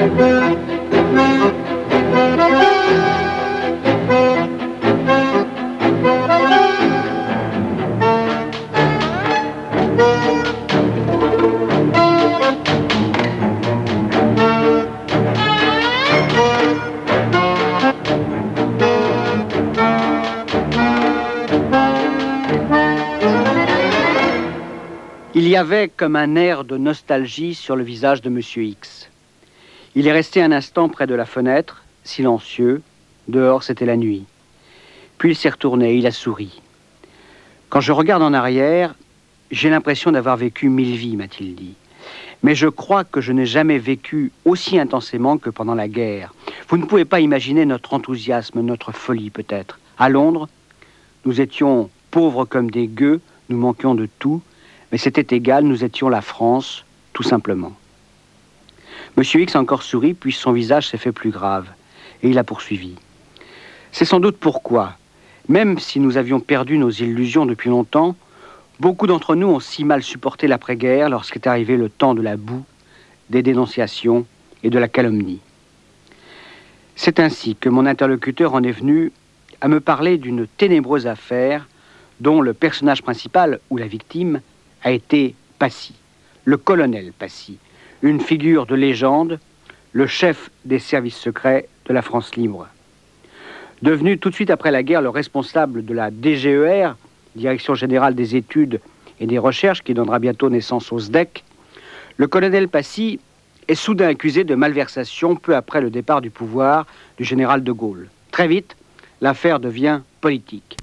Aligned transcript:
Il 0.00 0.06
y 25.48 25.56
avait 25.56 25.88
comme 25.88 26.16
un 26.16 26.36
air 26.36 26.64
de 26.64 26.78
nostalgie 26.78 27.54
sur 27.54 27.76
le 27.76 27.82
visage 27.82 28.22
de 28.22 28.28
M. 28.28 28.40
X. 28.56 29.09
Il 29.96 30.06
est 30.06 30.12
resté 30.12 30.40
un 30.40 30.52
instant 30.52 30.88
près 30.88 31.08
de 31.08 31.14
la 31.14 31.26
fenêtre, 31.26 31.82
silencieux. 32.04 32.82
Dehors, 33.26 33.64
c'était 33.64 33.86
la 33.86 33.96
nuit. 33.96 34.24
Puis 35.18 35.32
il 35.32 35.36
s'est 35.36 35.48
retourné, 35.50 35.94
il 35.94 36.06
a 36.06 36.12
souri. 36.12 36.62
Quand 37.68 37.80
je 37.80 37.90
regarde 37.90 38.22
en 38.22 38.32
arrière, 38.32 38.94
j'ai 39.50 39.68
l'impression 39.68 40.12
d'avoir 40.12 40.36
vécu 40.36 40.68
mille 40.68 40.96
vies, 40.96 41.16
m'a-t-il 41.16 41.56
dit. 41.56 41.74
Mais 42.42 42.54
je 42.54 42.68
crois 42.68 43.02
que 43.04 43.20
je 43.20 43.32
n'ai 43.32 43.46
jamais 43.46 43.78
vécu 43.78 44.30
aussi 44.44 44.78
intensément 44.78 45.38
que 45.38 45.50
pendant 45.50 45.74
la 45.74 45.88
guerre. 45.88 46.34
Vous 46.68 46.76
ne 46.76 46.84
pouvez 46.84 47.04
pas 47.04 47.20
imaginer 47.20 47.66
notre 47.66 47.92
enthousiasme, 47.92 48.60
notre 48.60 48.92
folie 48.92 49.30
peut-être. 49.30 49.80
À 49.98 50.08
Londres, 50.08 50.48
nous 51.24 51.40
étions 51.40 51.90
pauvres 52.10 52.44
comme 52.44 52.70
des 52.70 52.86
gueux, 52.86 53.20
nous 53.48 53.58
manquions 53.58 53.94
de 53.96 54.08
tout, 54.20 54.40
mais 54.92 54.98
c'était 54.98 55.36
égal, 55.36 55.64
nous 55.64 55.84
étions 55.84 56.08
la 56.08 56.22
France, 56.22 56.84
tout 57.12 57.24
simplement. 57.24 57.72
Monsieur 59.16 59.40
X 59.40 59.56
a 59.56 59.60
encore 59.60 59.82
souri, 59.82 60.14
puis 60.14 60.32
son 60.32 60.52
visage 60.52 60.88
s'est 60.88 60.98
fait 60.98 61.12
plus 61.12 61.30
grave, 61.30 61.66
et 62.22 62.28
il 62.28 62.38
a 62.38 62.44
poursuivi. 62.44 62.94
C'est 63.92 64.04
sans 64.04 64.20
doute 64.20 64.38
pourquoi, 64.38 64.94
même 65.48 65.78
si 65.78 66.00
nous 66.00 66.16
avions 66.16 66.40
perdu 66.40 66.78
nos 66.78 66.90
illusions 66.90 67.46
depuis 67.46 67.70
longtemps, 67.70 68.14
beaucoup 68.78 69.06
d'entre 69.06 69.34
nous 69.34 69.48
ont 69.48 69.60
si 69.60 69.84
mal 69.84 70.02
supporté 70.02 70.46
l'après-guerre 70.46 71.10
lorsqu'est 71.10 71.46
arrivé 71.46 71.76
le 71.76 71.88
temps 71.88 72.14
de 72.14 72.22
la 72.22 72.36
boue, 72.36 72.64
des 73.30 73.42
dénonciations 73.42 74.26
et 74.62 74.70
de 74.70 74.78
la 74.78 74.88
calomnie. 74.88 75.40
C'est 76.96 77.18
ainsi 77.18 77.56
que 77.56 77.68
mon 77.68 77.86
interlocuteur 77.86 78.54
en 78.54 78.62
est 78.62 78.72
venu 78.72 79.12
à 79.60 79.68
me 79.68 79.80
parler 79.80 80.18
d'une 80.18 80.46
ténébreuse 80.46 81.06
affaire 81.06 81.66
dont 82.20 82.40
le 82.40 82.54
personnage 82.54 83.02
principal 83.02 83.58
ou 83.70 83.76
la 83.76 83.86
victime 83.86 84.40
a 84.82 84.90
été 84.90 85.34
Passy, 85.58 85.94
le 86.44 86.56
colonel 86.56 87.12
Passy, 87.18 87.58
une 88.02 88.20
figure 88.20 88.66
de 88.66 88.74
légende, 88.74 89.38
le 89.92 90.06
chef 90.06 90.50
des 90.64 90.78
services 90.78 91.16
secrets 91.16 91.68
de 91.86 91.92
la 91.92 92.02
France 92.02 92.36
libre. 92.36 92.68
Devenu 93.82 94.18
tout 94.18 94.30
de 94.30 94.34
suite 94.34 94.50
après 94.50 94.70
la 94.70 94.82
guerre 94.82 95.02
le 95.02 95.08
responsable 95.08 95.84
de 95.84 95.94
la 95.94 96.10
DGER, 96.10 96.92
Direction 97.36 97.74
générale 97.74 98.14
des 98.14 98.34
études 98.34 98.80
et 99.20 99.26
des 99.26 99.38
recherches, 99.38 99.82
qui 99.82 99.94
donnera 99.94 100.18
bientôt 100.18 100.50
naissance 100.50 100.92
au 100.92 100.98
SDEC, 100.98 101.44
le 102.16 102.26
colonel 102.26 102.68
Passy 102.68 103.20
est 103.68 103.74
soudain 103.74 104.08
accusé 104.08 104.44
de 104.44 104.54
malversation 104.54 105.36
peu 105.36 105.54
après 105.54 105.80
le 105.80 105.90
départ 105.90 106.20
du 106.20 106.30
pouvoir 106.30 106.86
du 107.18 107.24
général 107.24 107.62
de 107.62 107.72
Gaulle. 107.72 108.08
Très 108.32 108.48
vite, 108.48 108.76
l'affaire 109.20 109.60
devient 109.60 110.00
politique. 110.20 110.76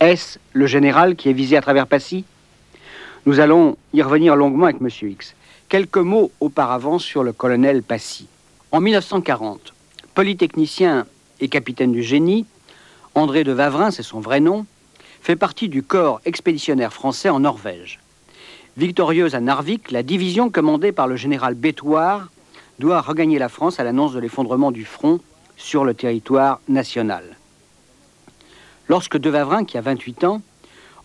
Est-ce 0.00 0.38
le 0.52 0.66
général 0.66 1.14
qui 1.14 1.30
est 1.30 1.34
visé 1.34 1.56
à 1.56 1.62
travers 1.62 1.86
Passy? 1.86 2.24
Nous 3.24 3.38
allons 3.38 3.76
y 3.94 4.02
revenir 4.02 4.34
longuement 4.34 4.66
avec 4.66 4.80
M. 4.80 4.88
X. 4.88 5.34
Quelques 5.72 5.96
mots 5.96 6.30
auparavant 6.40 6.98
sur 6.98 7.22
le 7.22 7.32
colonel 7.32 7.82
Passy. 7.82 8.26
En 8.72 8.82
1940, 8.82 9.72
polytechnicien 10.12 11.06
et 11.40 11.48
capitaine 11.48 11.92
du 11.92 12.02
génie, 12.02 12.44
André 13.14 13.42
de 13.42 13.52
Vavrin, 13.52 13.90
c'est 13.90 14.02
son 14.02 14.20
vrai 14.20 14.40
nom, 14.40 14.66
fait 15.22 15.34
partie 15.34 15.70
du 15.70 15.82
corps 15.82 16.20
expéditionnaire 16.26 16.92
français 16.92 17.30
en 17.30 17.40
Norvège. 17.40 18.00
Victorieuse 18.76 19.34
à 19.34 19.40
Narvik, 19.40 19.90
la 19.90 20.02
division 20.02 20.50
commandée 20.50 20.92
par 20.92 21.06
le 21.06 21.16
général 21.16 21.54
Bétoir 21.54 22.28
doit 22.78 23.00
regagner 23.00 23.38
la 23.38 23.48
France 23.48 23.80
à 23.80 23.84
l'annonce 23.84 24.12
de 24.12 24.20
l'effondrement 24.20 24.72
du 24.72 24.84
front 24.84 25.20
sur 25.56 25.86
le 25.86 25.94
territoire 25.94 26.60
national. 26.68 27.24
Lorsque 28.88 29.16
De 29.16 29.30
Vavrin, 29.30 29.64
qui 29.64 29.78
a 29.78 29.80
28 29.80 30.24
ans, 30.24 30.42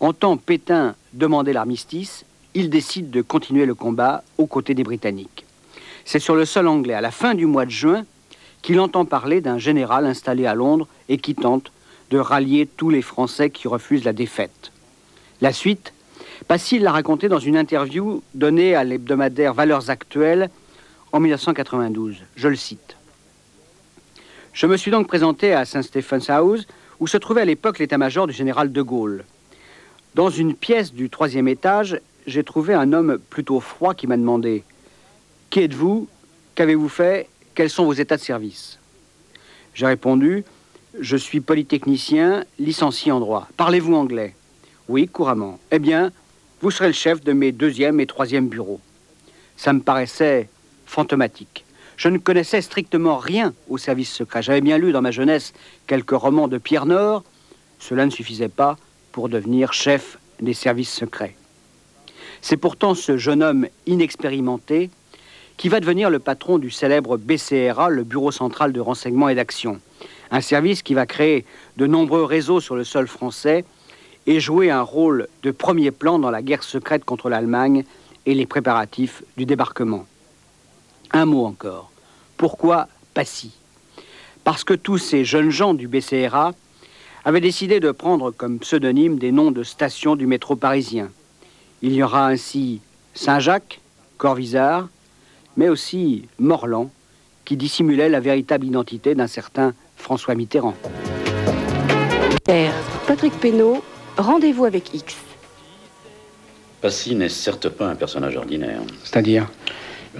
entend 0.01 0.35
Pétain 0.35 0.95
demander 1.13 1.53
l'armistice, 1.53 2.25
il 2.57 2.71
décide 2.71 3.11
de 3.11 3.21
continuer 3.21 3.67
le 3.67 3.75
combat 3.75 4.23
aux 4.39 4.47
côtés 4.47 4.73
des 4.73 4.83
Britanniques. 4.83 5.45
C'est 6.05 6.17
sur 6.17 6.33
le 6.33 6.43
sol 6.43 6.67
anglais, 6.67 6.95
à 6.95 7.01
la 7.01 7.11
fin 7.11 7.35
du 7.35 7.45
mois 7.45 7.65
de 7.65 7.69
juin, 7.69 8.03
qu'il 8.63 8.79
entend 8.79 9.05
parler 9.05 9.41
d'un 9.41 9.59
général 9.59 10.07
installé 10.07 10.47
à 10.47 10.55
Londres 10.55 10.87
et 11.07 11.19
qui 11.19 11.35
tente 11.35 11.71
de 12.09 12.17
rallier 12.17 12.65
tous 12.65 12.89
les 12.89 13.03
Français 13.03 13.51
qui 13.51 13.67
refusent 13.67 14.05
la 14.05 14.11
défaite. 14.11 14.71
La 15.39 15.53
suite, 15.53 15.93
Passy 16.47 16.79
l'a 16.79 16.91
raconté 16.91 17.29
dans 17.29 17.37
une 17.37 17.57
interview 17.57 18.23
donnée 18.33 18.73
à 18.73 18.83
l'hebdomadaire 18.83 19.53
Valeurs 19.53 19.91
Actuelles 19.91 20.49
en 21.11 21.19
1992. 21.19 22.23
Je 22.35 22.47
le 22.47 22.55
cite. 22.55 22.97
Je 24.53 24.65
me 24.65 24.77
suis 24.77 24.89
donc 24.89 25.05
présenté 25.05 25.53
à 25.53 25.63
Saint 25.63 25.83
Stephen's 25.83 26.31
House, 26.31 26.65
où 26.99 27.05
se 27.05 27.17
trouvait 27.17 27.41
à 27.41 27.45
l'époque 27.45 27.77
l'état-major 27.77 28.25
du 28.25 28.33
général 28.33 28.71
de 28.71 28.81
Gaulle. 28.81 29.25
Dans 30.15 30.31
une 30.31 30.55
pièce 30.55 30.91
du 30.91 31.11
troisième 31.11 31.47
étage, 31.47 31.99
j'ai 32.27 32.43
trouvé 32.43 32.73
un 32.73 32.93
homme 32.93 33.17
plutôt 33.29 33.61
froid 33.61 33.95
qui 33.95 34.05
m'a 34.05 34.17
demandé 34.17 34.63
Qui 35.49 35.61
êtes-vous? 35.61 36.07
Qu'avez-vous 36.55 36.89
fait? 36.89 37.29
Quels 37.55 37.69
sont 37.69 37.85
vos 37.85 37.93
états 37.93 38.17
de 38.17 38.21
service? 38.21 38.77
J'ai 39.73 39.85
répondu 39.85 40.43
Je 40.99 41.15
suis 41.15 41.39
polytechnicien, 41.39 42.43
licencié 42.59 43.11
en 43.11 43.19
droit. 43.19 43.47
Parlez-vous 43.55 43.95
anglais? 43.95 44.35
Oui, 44.89 45.07
couramment. 45.07 45.59
Eh 45.71 45.79
bien, 45.79 46.11
vous 46.61 46.69
serez 46.71 46.87
le 46.87 46.93
chef 46.93 47.21
de 47.23 47.33
mes 47.33 47.51
deuxième 47.51 47.99
et 47.99 48.05
troisième 48.05 48.49
bureaux. 48.49 48.81
Ça 49.55 49.73
me 49.73 49.79
paraissait 49.79 50.49
fantomatique. 50.85 51.65
Je 51.95 52.09
ne 52.09 52.17
connaissais 52.17 52.61
strictement 52.61 53.17
rien 53.17 53.53
au 53.69 53.77
service 53.77 54.11
secret. 54.11 54.43
J'avais 54.43 54.61
bien 54.61 54.77
lu 54.77 54.91
dans 54.91 55.01
ma 55.01 55.11
jeunesse 55.11 55.53
quelques 55.87 56.11
romans 56.11 56.47
de 56.47 56.57
Pierre 56.57 56.85
Nord. 56.85 57.23
Cela 57.79 58.05
ne 58.05 58.11
suffisait 58.11 58.49
pas 58.49 58.77
pour 59.11 59.29
devenir 59.29 59.73
chef 59.73 60.19
des 60.41 60.53
services 60.53 60.93
secrets. 60.93 61.35
C'est 62.41 62.57
pourtant 62.57 62.95
ce 62.95 63.17
jeune 63.17 63.43
homme 63.43 63.67
inexpérimenté 63.85 64.89
qui 65.57 65.69
va 65.69 65.79
devenir 65.79 66.09
le 66.09 66.19
patron 66.19 66.59
du 66.59 66.69
célèbre 66.69 67.17
BCRA, 67.17 67.89
le 67.89 68.03
Bureau 68.03 68.31
central 68.31 68.71
de 68.71 68.79
renseignement 68.79 69.29
et 69.29 69.35
d'action, 69.35 69.79
un 70.29 70.41
service 70.41 70.83
qui 70.83 70.93
va 70.93 71.05
créer 71.05 71.45
de 71.77 71.87
nombreux 71.87 72.23
réseaux 72.23 72.59
sur 72.59 72.75
le 72.75 72.83
sol 72.83 73.07
français 73.07 73.65
et 74.27 74.39
jouer 74.39 74.69
un 74.69 74.81
rôle 74.81 75.27
de 75.41 75.51
premier 75.51 75.91
plan 75.91 76.19
dans 76.19 76.29
la 76.29 76.41
guerre 76.41 76.63
secrète 76.63 77.05
contre 77.05 77.29
l'Allemagne 77.29 77.85
et 78.25 78.35
les 78.35 78.45
préparatifs 78.45 79.23
du 79.37 79.45
débarquement. 79.45 80.05
Un 81.11 81.25
mot 81.25 81.45
encore. 81.45 81.89
Pourquoi 82.35 82.87
Passy 83.13 83.51
Parce 84.43 84.63
que 84.63 84.73
tous 84.73 84.97
ces 84.97 85.25
jeunes 85.25 85.49
gens 85.49 85.73
du 85.73 85.87
BCRA 85.87 86.53
avait 87.25 87.41
décidé 87.41 87.79
de 87.79 87.91
prendre 87.91 88.31
comme 88.31 88.59
pseudonyme 88.59 89.17
des 89.17 89.31
noms 89.31 89.51
de 89.51 89.63
stations 89.63 90.15
du 90.15 90.27
métro 90.27 90.55
parisien. 90.55 91.09
Il 91.81 91.93
y 91.93 92.01
aura 92.01 92.27
ainsi 92.27 92.81
Saint-Jacques, 93.13 93.79
Corvisart, 94.17 94.87
mais 95.57 95.69
aussi 95.69 96.25
Morlan, 96.39 96.89
qui 97.45 97.55
dissimulait 97.55 98.09
la 98.09 98.19
véritable 98.19 98.65
identité 98.65 99.15
d'un 99.15 99.27
certain 99.27 99.73
François 99.95 100.35
Mitterrand. 100.35 100.75
Père 102.43 102.73
Patrick 103.07 103.33
Pénaud, 103.39 103.83
rendez-vous 104.17 104.65
avec 104.65 104.93
X. 104.93 105.15
Passy 106.81 107.15
n'est 107.15 107.29
certes 107.29 107.69
pas 107.69 107.87
un 107.87 107.95
personnage 107.95 108.35
ordinaire. 108.35 108.81
C'est-à-dire 109.03 109.47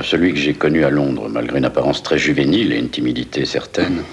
Celui 0.02 0.34
que 0.34 0.40
j'ai 0.40 0.54
connu 0.54 0.84
à 0.84 0.90
Londres, 0.90 1.28
malgré 1.28 1.58
une 1.58 1.66
apparence 1.66 2.04
très 2.04 2.18
juvénile 2.18 2.72
et 2.72 2.78
une 2.78 2.90
timidité 2.90 3.46
certaine, 3.46 4.04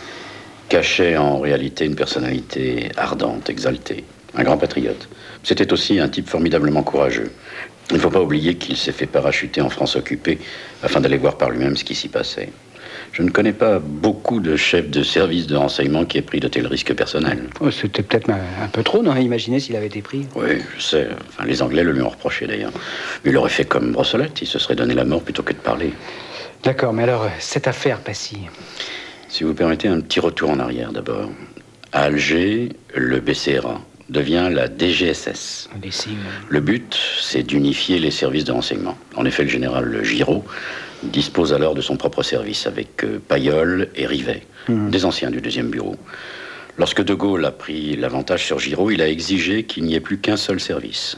cachait 0.69 1.17
en 1.17 1.39
réalité 1.41 1.85
une 1.85 1.95
personnalité 1.95 2.91
ardente, 2.97 3.51
exaltée, 3.51 4.05
un 4.37 4.43
grand 4.43 4.57
patriote. 4.59 5.09
C'était 5.43 5.73
aussi 5.73 5.99
un 6.01 6.09
type 6.09 6.29
formidablement 6.29 6.83
courageux. 6.83 7.31
Il 7.91 7.97
ne 7.97 8.01
faut 8.01 8.11
pas 8.11 8.21
oublier 8.21 8.57
qu'il 8.57 8.77
s'est 8.77 8.93
fait 8.93 9.07
parachuter 9.07 9.61
en 9.61 9.69
France 9.69 9.97
occupée 9.97 10.39
afin 10.83 11.01
d'aller 11.01 11.19
voir 11.19 11.37
par 11.37 11.51
lui-même 11.51 11.77
ce 11.77 11.85
qui 11.85 11.95
s'y 11.95 12.09
passait. 12.09 12.49
Je 13.13 13.23
ne 13.23 13.31
connais 13.31 13.53
pas 13.53 13.79
beaucoup 13.79 14.41
de 14.41 14.57
chefs 14.57 14.91
de 14.91 15.03
service 15.03 15.47
de 15.47 15.55
renseignement 15.55 16.05
qui 16.05 16.19
aient 16.19 16.23
pris 16.23 16.41
de 16.41 16.49
tels 16.49 16.67
risques 16.67 16.95
personnels. 16.95 17.45
Oh, 17.61 17.71
C'était 17.71 18.03
peut-être 18.03 18.29
un 18.31 18.69
peu 18.73 18.83
trop, 18.83 19.03
non? 19.03 19.15
Imaginez 19.15 19.61
s'il 19.61 19.77
avait 19.77 19.87
été 19.87 20.03
pris. 20.03 20.27
Oui, 20.35 20.63
je 20.77 20.83
sais. 20.83 21.09
Enfin, 21.29 21.45
les 21.45 21.63
Anglais 21.63 21.85
le 21.85 21.93
lui 21.93 22.03
ont 22.03 22.09
reproché 22.09 22.47
d'ailleurs. 22.47 22.73
Il 23.25 23.37
aurait 23.37 23.51
fait 23.51 23.65
comme 23.67 23.93
Brossolette, 23.93 24.43
il 24.43 24.47
se 24.49 24.59
serait 24.59 24.75
donné 24.75 24.95
la 24.95 25.05
mort 25.05 25.23
plutôt 25.23 25.43
que 25.45 25.53
de 25.53 25.59
parler. 25.59 25.93
D'accord, 26.65 26.93
mais 26.93 27.03
alors, 27.05 27.29
cette 27.39 27.69
affaire, 27.69 28.01
Passy, 28.01 28.39
Si 29.29 29.45
vous 29.45 29.55
permettez 29.55 29.87
un 29.87 30.01
petit 30.01 30.19
retour 30.19 30.51
en 30.51 30.59
arrière 30.59 30.91
d'abord. 30.93 31.31
À 31.93 32.05
Alger, 32.05 32.71
le 32.95 33.21
BCRA 33.21 33.81
devient 34.11 34.49
la 34.53 34.67
DGSS. 34.69 35.69
Le 36.49 36.61
but, 36.61 36.97
c'est 37.21 37.43
d'unifier 37.43 37.99
les 37.99 38.11
services 38.11 38.45
de 38.45 38.53
renseignement. 38.53 38.97
En 39.17 39.25
effet, 39.25 39.45
le 39.45 39.49
général 39.51 40.05
Giraud 40.05 40.45
dispose 41.03 41.53
alors 41.53 41.75
de 41.75 41.81
son 41.81 41.97
propre 41.97 42.23
service 42.23 42.67
avec 42.67 43.05
euh, 43.05 43.19
Payol 43.29 43.89
et 43.95 44.07
Rivet, 44.07 44.43
Mhm. 44.69 44.91
des 44.91 45.05
anciens 45.05 45.31
du 45.31 45.41
deuxième 45.43 45.69
bureau. 45.69 45.97
Lorsque 46.79 47.05
De 47.05 47.13
Gaulle 47.15 47.45
a 47.45 47.51
pris 47.53 47.95
l'avantage 47.97 48.45
sur 48.47 48.59
Giraud, 48.59 48.91
il 48.91 49.01
a 49.03 49.09
exigé 49.09 49.63
qu'il 49.65 49.85
n'y 49.85 49.95
ait 49.95 50.01
plus 50.01 50.19
qu'un 50.19 50.37
seul 50.39 50.59
service. 50.59 51.17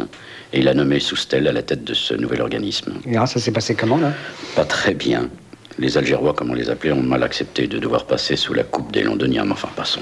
Et 0.52 0.58
il 0.58 0.68
a 0.68 0.74
nommé 0.74 0.98
Soustel 1.00 1.46
à 1.48 1.52
la 1.52 1.62
tête 1.62 1.82
de 1.84 1.94
ce 1.94 2.12
nouvel 2.14 2.42
organisme. 2.42 2.94
Et 3.06 3.14
alors, 3.16 3.28
ça 3.28 3.40
s'est 3.40 3.52
passé 3.52 3.74
comment, 3.74 3.96
là? 3.96 4.12
Pas 4.54 4.64
très 4.64 4.92
bien. 4.94 5.30
Les 5.78 5.98
Algérois, 5.98 6.32
comme 6.32 6.50
on 6.50 6.54
les 6.54 6.70
appelait, 6.70 6.92
ont 6.92 7.02
mal 7.02 7.22
accepté 7.22 7.66
de 7.66 7.78
devoir 7.78 8.06
passer 8.06 8.36
sous 8.36 8.54
la 8.54 8.62
coupe 8.62 8.92
des 8.92 9.02
Londoniens, 9.02 9.44
mais 9.44 9.52
enfin, 9.52 9.68
passons. 9.76 10.00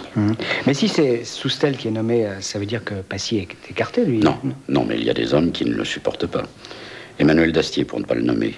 Mais 0.67 0.75
si 0.75 0.89
c'est 0.89 1.25
Soustel 1.25 1.77
qui 1.77 1.89
est 1.89 1.91
nommé, 1.91 2.27
euh, 2.27 2.41
ça 2.41 2.61
veut 2.61 2.67
dire 2.67 2.85
que 2.85 2.95
Passy 2.95 3.39
est 3.39 3.49
écarté, 3.71 4.05
lui 4.05 4.19
Non, 4.19 4.39
non, 4.69 4.85
mais 4.85 4.97
il 4.97 5.05
y 5.05 5.11
a 5.11 5.15
des 5.15 5.35
hommes 5.35 5.51
qui 5.51 5.65
ne 5.65 5.75
le 5.75 5.85
supportent 5.85 6.27
pas. 6.27 6.45
Emmanuel 7.19 7.51
Dastier, 7.51 7.85
pour 7.85 7.99
ne 7.99 8.05
pas 8.05 8.15
le 8.15 8.23
nommer, 8.23 8.55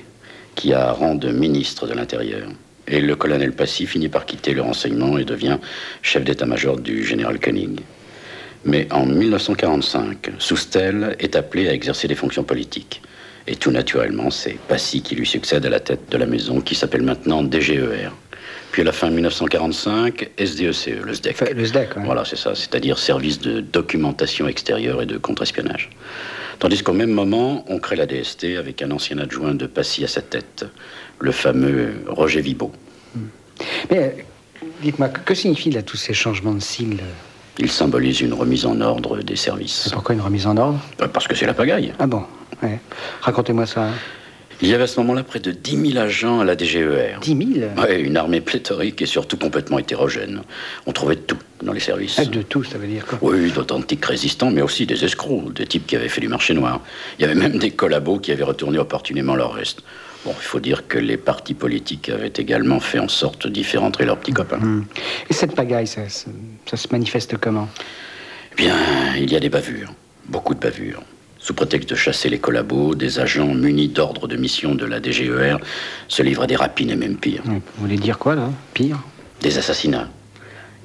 qui 0.54 0.74
a 0.74 0.92
rang 0.92 1.14
de 1.14 1.30
ministre 1.30 1.86
de 1.86 1.94
l'Intérieur. 1.94 2.48
Et 2.88 3.00
le 3.00 3.16
colonel 3.16 3.52
Passy 3.52 3.86
finit 3.86 4.08
par 4.08 4.26
quitter 4.26 4.52
le 4.52 4.62
renseignement 4.62 5.18
et 5.18 5.24
devient 5.24 5.58
chef 6.02 6.22
d'état-major 6.22 6.78
du 6.78 7.04
général 7.04 7.40
Koenig. 7.40 7.80
Mais 8.64 8.88
en 8.92 9.06
1945, 9.06 10.32
Soustel 10.38 11.16
est 11.18 11.36
appelé 11.36 11.68
à 11.68 11.72
exercer 11.72 12.08
des 12.08 12.14
fonctions 12.14 12.44
politiques. 12.44 13.00
Et 13.48 13.56
tout 13.56 13.70
naturellement, 13.70 14.30
c'est 14.30 14.58
Passy 14.68 15.02
qui 15.02 15.14
lui 15.14 15.26
succède 15.26 15.64
à 15.66 15.70
la 15.70 15.80
tête 15.80 16.10
de 16.10 16.16
la 16.16 16.26
maison 16.26 16.60
qui 16.60 16.74
s'appelle 16.74 17.02
maintenant 17.02 17.42
DGER. 17.42 18.10
Puis 18.72 18.82
à 18.82 18.84
la 18.84 18.92
fin 18.92 19.08
de 19.08 19.14
1945, 19.14 20.30
SDECE, 20.38 20.88
E, 20.88 21.02
le 21.04 21.14
SDEC. 21.14 21.36
Enfin, 21.40 21.52
le 21.54 21.64
SDEC, 21.64 21.96
ouais. 21.96 22.02
Voilà, 22.04 22.24
c'est 22.24 22.36
ça, 22.36 22.54
c'est-à-dire 22.54 22.98
service 22.98 23.40
de 23.40 23.60
documentation 23.60 24.48
extérieure 24.48 25.00
et 25.00 25.06
de 25.06 25.16
contre-espionnage. 25.16 25.90
Tandis 26.58 26.82
qu'au 26.82 26.92
même 26.92 27.10
moment, 27.10 27.64
on 27.68 27.78
crée 27.78 27.96
la 27.96 28.06
DST 28.06 28.56
avec 28.58 28.82
un 28.82 28.90
ancien 28.90 29.18
adjoint 29.18 29.54
de 29.54 29.66
Passy 29.66 30.04
à 30.04 30.08
sa 30.08 30.22
tête, 30.22 30.64
le 31.20 31.32
fameux 31.32 31.94
Roger 32.08 32.40
Vibo. 32.40 32.72
Mais 33.90 33.98
euh, 33.98 34.62
dites-moi, 34.82 35.08
que, 35.08 35.34
signifient 35.34 35.70
là 35.70 35.82
tous 35.82 35.96
ces 35.96 36.14
changements 36.14 36.54
de 36.54 36.60
sigle? 36.60 37.02
Il 37.58 37.70
symbolise 37.70 38.20
une 38.20 38.34
remise 38.34 38.66
en 38.66 38.80
ordre 38.80 39.22
des 39.22 39.36
services. 39.36 39.86
Et 39.86 39.90
Pourquoi 39.90 40.14
une 40.14 40.20
remise 40.20 40.46
en 40.46 40.56
ordre? 40.56 40.80
Euh, 41.00 41.08
Parce 41.08 41.26
que 41.26 41.34
c'est 41.34 41.46
la 41.46 41.54
pagaille. 41.54 41.94
Ah 41.98 42.06
bon 42.06 42.24
ouais. 42.62 42.78
Racontez-moi 43.22 43.66
ça. 43.66 43.84
hein. 43.88 43.92
Il 44.62 44.68
y 44.68 44.74
avait 44.74 44.84
à 44.84 44.86
ce 44.86 44.98
moment-là 45.00 45.22
près 45.22 45.38
de 45.38 45.50
10 45.50 45.90
000 45.92 45.98
agents 46.02 46.40
à 46.40 46.44
la 46.44 46.56
DGER. 46.56 47.18
10 47.20 47.36
000 47.60 47.68
Ouais, 47.76 48.00
une 48.00 48.16
armée 48.16 48.40
pléthorique 48.40 49.02
et 49.02 49.06
surtout 49.06 49.36
complètement 49.36 49.78
hétérogène. 49.78 50.40
On 50.86 50.92
trouvait 50.92 51.16
de 51.16 51.20
tout 51.20 51.36
dans 51.62 51.74
les 51.74 51.80
services. 51.80 52.16
Ah, 52.18 52.24
De 52.24 52.40
tout, 52.40 52.64
ça 52.64 52.78
veut 52.78 52.86
dire 52.86 53.04
quoi? 53.04 53.18
Oui, 53.20 53.50
d'authentiques 53.52 54.02
résistants, 54.06 54.50
mais 54.50 54.62
aussi 54.62 54.86
des 54.86 55.04
escrocs, 55.04 55.52
des 55.52 55.66
types 55.66 55.86
qui 55.86 55.94
avaient 55.94 56.08
fait 56.08 56.22
du 56.22 56.28
marché 56.28 56.54
noir. 56.54 56.80
Il 57.18 57.22
y 57.22 57.24
avait 57.26 57.34
même 57.34 57.58
des 57.58 57.70
collabos 57.70 58.18
qui 58.18 58.32
avaient 58.32 58.44
retourné 58.44 58.78
opportunément 58.78 59.34
leur 59.36 59.52
reste. 59.52 59.82
Bon, 60.24 60.32
il 60.40 60.42
faut 60.44 60.58
dire 60.58 60.88
que 60.88 60.96
les 60.98 61.18
partis 61.18 61.52
politiques 61.52 62.08
avaient 62.08 62.32
également 62.34 62.80
fait 62.80 62.98
en 62.98 63.08
sorte 63.08 63.46
d'y 63.46 63.62
faire 63.62 63.84
entrer 63.84 64.06
leurs 64.06 64.16
petits 64.16 64.32
copains. 64.32 64.56
Hmm. 64.56 64.86
Et 65.28 65.34
cette 65.34 65.54
pagaille, 65.54 65.86
ça, 65.86 66.08
ça- 66.08 66.30
ça 66.64 66.76
se 66.78 66.88
manifeste 66.90 67.36
comment? 67.36 67.68
Eh 68.52 68.56
bien, 68.56 68.74
il 69.18 69.30
y 69.30 69.36
a 69.36 69.40
des 69.40 69.50
bavures, 69.50 69.92
beaucoup 70.28 70.54
de 70.54 70.60
bavures. 70.60 71.02
Sous 71.46 71.54
prétexte 71.54 71.88
de 71.90 71.94
chasser 71.94 72.28
les 72.28 72.40
collabos, 72.40 72.96
des 72.96 73.20
agents 73.20 73.54
munis 73.54 73.86
d'ordres 73.86 74.26
de 74.26 74.34
mission 74.34 74.74
de 74.74 74.84
la 74.84 74.98
DGER 74.98 75.58
se 76.08 76.20
livrent 76.24 76.42
à 76.42 76.48
des 76.48 76.56
rapines 76.56 76.90
et 76.90 76.96
même 76.96 77.14
pire. 77.14 77.40
Vous 77.44 77.60
voulez 77.78 77.98
dire 77.98 78.18
quoi, 78.18 78.34
là? 78.34 78.50
Pire? 78.74 78.98
Des 79.42 79.56
assassinats. 79.56 80.08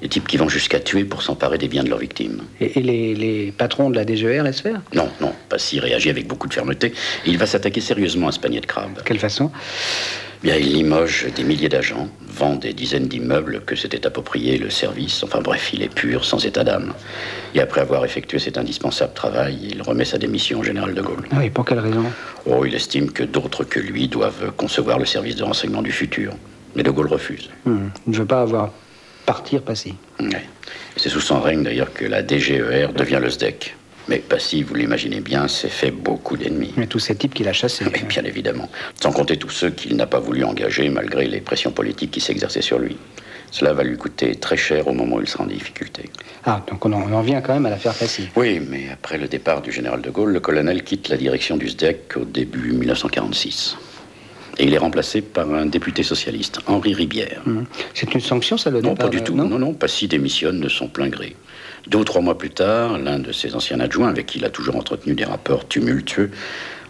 Des 0.02 0.08
types 0.08 0.28
qui 0.28 0.36
vont 0.36 0.48
jusqu'à 0.48 0.78
tuer 0.78 1.02
pour 1.02 1.24
s'emparer 1.24 1.58
des 1.58 1.66
biens 1.66 1.82
de 1.82 1.88
leurs 1.88 1.98
victimes. 1.98 2.42
Et, 2.60 2.78
et 2.78 2.82
les, 2.84 3.12
les 3.16 3.50
patrons 3.50 3.90
de 3.90 3.96
la 3.96 4.04
DGR 4.04 4.44
laissent 4.44 4.60
faire 4.60 4.80
Non, 4.94 5.08
non, 5.20 5.32
Passy 5.48 5.80
réagit 5.80 6.10
avec 6.10 6.28
beaucoup 6.28 6.46
de 6.46 6.54
fermeté. 6.54 6.94
Et 7.26 7.30
il 7.30 7.38
va 7.38 7.46
s'attaquer 7.46 7.80
sérieusement 7.80 8.28
à 8.28 8.32
ce 8.32 8.38
panier 8.38 8.60
de 8.60 8.66
crabes. 8.66 8.94
De 8.98 9.02
quelle 9.02 9.18
façon? 9.18 9.50
Bien, 10.42 10.56
il 10.56 10.72
limoge 10.72 11.28
des 11.36 11.44
milliers 11.44 11.68
d'agents, 11.68 12.08
vend 12.26 12.56
des 12.56 12.72
dizaines 12.72 13.06
d'immeubles 13.06 13.62
que 13.64 13.76
s'était 13.76 14.04
approprié 14.06 14.58
le 14.58 14.70
service. 14.70 15.22
Enfin 15.22 15.40
bref, 15.40 15.70
il 15.72 15.82
est 15.82 15.94
pur, 15.94 16.24
sans 16.24 16.44
état 16.44 16.64
d'âme. 16.64 16.94
Et 17.54 17.60
après 17.60 17.80
avoir 17.80 18.04
effectué 18.04 18.40
cet 18.40 18.58
indispensable 18.58 19.12
travail, 19.14 19.56
il 19.70 19.82
remet 19.82 20.04
sa 20.04 20.18
démission 20.18 20.58
au 20.58 20.64
général 20.64 20.94
de 20.94 21.00
Gaulle. 21.00 21.28
Ah 21.30 21.36
oui, 21.38 21.50
pour 21.50 21.64
quelle 21.64 21.78
raison? 21.78 22.04
Oh, 22.44 22.64
il 22.64 22.74
estime 22.74 23.12
que 23.12 23.22
d'autres 23.22 23.62
que 23.62 23.78
lui 23.78 24.08
doivent 24.08 24.50
concevoir 24.56 24.98
le 24.98 25.04
service 25.04 25.36
de 25.36 25.44
renseignement 25.44 25.82
du 25.82 25.92
futur. 25.92 26.34
Mais 26.74 26.82
de 26.82 26.90
Gaulle 26.90 27.06
refuse. 27.06 27.48
Hmm. 27.64 27.88
Il 28.08 28.12
ne 28.12 28.16
veut 28.16 28.26
pas 28.26 28.42
avoir 28.42 28.72
partir 29.26 29.62
Passy. 29.62 29.94
Ouais. 30.18 30.30
Et 30.30 30.98
C'est 30.98 31.08
sous 31.08 31.20
son 31.20 31.40
règne 31.40 31.62
d'ailleurs 31.62 31.92
que 31.92 32.04
la 32.04 32.26
DGER 32.26 32.88
devient 32.96 33.20
le 33.22 33.30
SDEC. 33.30 33.76
Mais 34.08 34.18
Passy, 34.18 34.62
vous 34.62 34.74
l'imaginez 34.74 35.20
bien, 35.20 35.48
s'est 35.48 35.68
fait 35.68 35.90
beaucoup 35.90 36.36
d'ennemis. 36.36 36.74
Mais 36.76 36.86
tous 36.86 36.98
ces 36.98 37.14
types 37.14 37.34
qu'il 37.34 37.48
a 37.48 37.52
chassés. 37.52 37.84
Oui, 37.84 38.02
bien 38.08 38.24
évidemment. 38.24 38.68
Sans 39.00 39.12
compter 39.12 39.36
tous 39.36 39.50
ceux 39.50 39.70
qu'il 39.70 39.96
n'a 39.96 40.06
pas 40.06 40.18
voulu 40.18 40.44
engager 40.44 40.88
malgré 40.88 41.26
les 41.26 41.40
pressions 41.40 41.70
politiques 41.70 42.10
qui 42.10 42.20
s'exerçaient 42.20 42.62
sur 42.62 42.78
lui. 42.78 42.96
Cela 43.50 43.74
va 43.74 43.84
lui 43.84 43.98
coûter 43.98 44.34
très 44.34 44.56
cher 44.56 44.88
au 44.88 44.92
moment 44.92 45.16
où 45.16 45.20
il 45.20 45.28
sera 45.28 45.44
en 45.44 45.46
difficulté. 45.46 46.10
Ah, 46.44 46.64
donc 46.68 46.84
on 46.86 46.92
en, 46.92 47.02
on 47.02 47.12
en 47.12 47.20
vient 47.20 47.42
quand 47.42 47.52
même 47.52 47.66
à 47.66 47.70
l'affaire 47.70 47.94
Passy. 47.94 48.28
Oui, 48.34 48.60
mais 48.66 48.88
après 48.90 49.18
le 49.18 49.28
départ 49.28 49.60
du 49.60 49.70
général 49.70 50.00
de 50.00 50.10
Gaulle, 50.10 50.32
le 50.32 50.40
colonel 50.40 50.82
quitte 50.82 51.08
la 51.10 51.18
direction 51.18 51.56
du 51.58 51.68
SDEC 51.68 52.16
au 52.16 52.24
début 52.24 52.72
1946. 52.72 53.76
Et 54.62 54.66
il 54.66 54.74
est 54.74 54.78
remplacé 54.78 55.22
par 55.22 55.52
un 55.52 55.66
député 55.66 56.04
socialiste, 56.04 56.60
Henri 56.68 56.94
Ribière. 56.94 57.42
Hmm. 57.46 57.64
C'est 57.94 58.14
une 58.14 58.20
sanction, 58.20 58.56
ça, 58.56 58.70
le 58.70 58.80
Non, 58.80 58.90
départ 58.90 59.06
pas 59.06 59.10
du 59.10 59.18
de- 59.18 59.24
tout. 59.24 59.34
Non, 59.34 59.48
non, 59.58 59.74
Passy 59.74 60.06
démissionne 60.06 60.60
de 60.60 60.68
son 60.68 60.86
plein 60.86 61.08
gré. 61.08 61.34
Deux 61.88 61.98
ou 61.98 62.04
trois 62.04 62.20
mois 62.20 62.38
plus 62.38 62.50
tard, 62.50 62.96
l'un 62.96 63.18
de 63.18 63.32
ses 63.32 63.56
anciens 63.56 63.80
adjoints, 63.80 64.08
avec 64.08 64.26
qui 64.26 64.38
il 64.38 64.44
a 64.44 64.50
toujours 64.50 64.76
entretenu 64.76 65.14
des 65.14 65.24
rapports 65.24 65.66
tumultueux, 65.66 66.30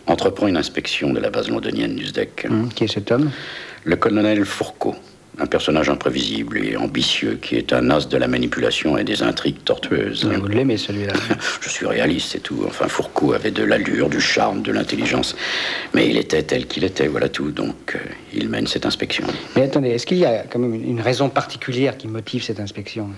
entreprend 0.07 0.49
une 0.49 0.59
inspection 0.59 1.15
de 1.15 1.19
la 1.21 1.31
base 1.31 1.49
londonienne 1.49 1.97
du 1.97 2.05
SDEC. 2.05 2.47
Hmm. 2.51 2.69
Qui 2.69 2.85
est 2.85 2.89
cet 2.93 3.11
homme? 3.11 3.31
Le 3.85 3.97
colonel 3.97 4.45
Fourcault, 4.45 4.97
un 5.38 5.46
personnage 5.46 5.88
imprévisible 5.88 6.58
et 6.64 6.76
ambitieux 6.76 7.38
qui 7.40 7.56
est 7.56 7.73
un 7.73 7.90
as 7.90 8.06
de 8.08 8.17
la 8.19 8.29
manipulation 8.29 8.99
et 8.99 9.05
des 9.05 9.23
intrigues 9.23 9.64
tortueuses. 9.64 10.25
Vous 10.25 10.46
l'aimez, 10.46 10.76
celui-là 10.76 11.14
Je 11.61 11.69
suis 11.69 11.87
réaliste, 11.87 12.32
c'est 12.32 12.43
tout. 12.43 12.64
Enfin, 12.67 12.87
Fourcault 12.87 13.32
avait 13.32 13.50
de 13.50 13.64
l'allure, 13.64 14.11
du 14.11 14.20
charme, 14.20 14.62
de 14.62 14.73
l'intelligence. 14.73 15.34
Mais 15.94 16.08
il 16.08 16.19
était 16.19 16.43
tel 16.43 16.67
qu'il 16.67 16.84
était, 16.84 17.08
voilà 17.08 17.31
tout. 17.31 17.50
Donc, 17.50 17.94
euh, 17.94 17.99
il 18.34 18.50
mène 18.50 18.67
cette 18.67 18.84
inspection. 18.84 19.25
Mais 19.56 19.62
attendez, 19.62 19.88
est-ce 19.88 20.05
qu'il 20.05 20.19
y 20.19 20.26
a 20.26 20.44
quand 20.44 20.58
même 20.58 20.75
une 20.75 21.00
raison 21.00 21.31
particulière 21.31 21.96
qui 21.96 22.08
motive 22.08 22.43
cette 22.43 22.61
inspection? 22.61 23.08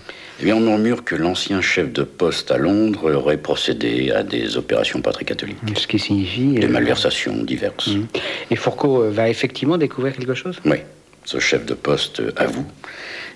Eh 0.40 0.44
bien, 0.44 0.56
on 0.56 0.60
murmure 0.60 1.04
que 1.04 1.16
l'ancien 1.16 1.60
chef 1.60 1.92
de 1.92 2.04
poste 2.04 2.52
à 2.52 2.58
Londres 2.58 3.12
aurait 3.12 3.38
procédé 3.38 4.12
à 4.12 4.22
des 4.22 4.56
opérations 4.56 5.00
pas 5.00 5.12
très 5.12 5.24
catholiques. 5.24 5.58
Ce 5.76 5.86
qui 5.88 5.98
signifie... 5.98 6.52
Des 6.54 6.66
euh, 6.66 6.68
malversations 6.68 7.42
diverses. 7.42 7.88
hmm. 7.88 8.06
Et 8.50 8.56
Fourcault 8.56 9.02
euh, 9.02 9.10
va 9.10 9.28
effectivement 9.28 9.78
découvrir 9.78 10.14
quelque 10.14 10.34
chose? 10.34 10.60
Oui, 10.64 10.78
ce 11.24 11.38
chef 11.38 11.64
de 11.66 11.74
poste 11.74 12.22
avoue. 12.36 12.66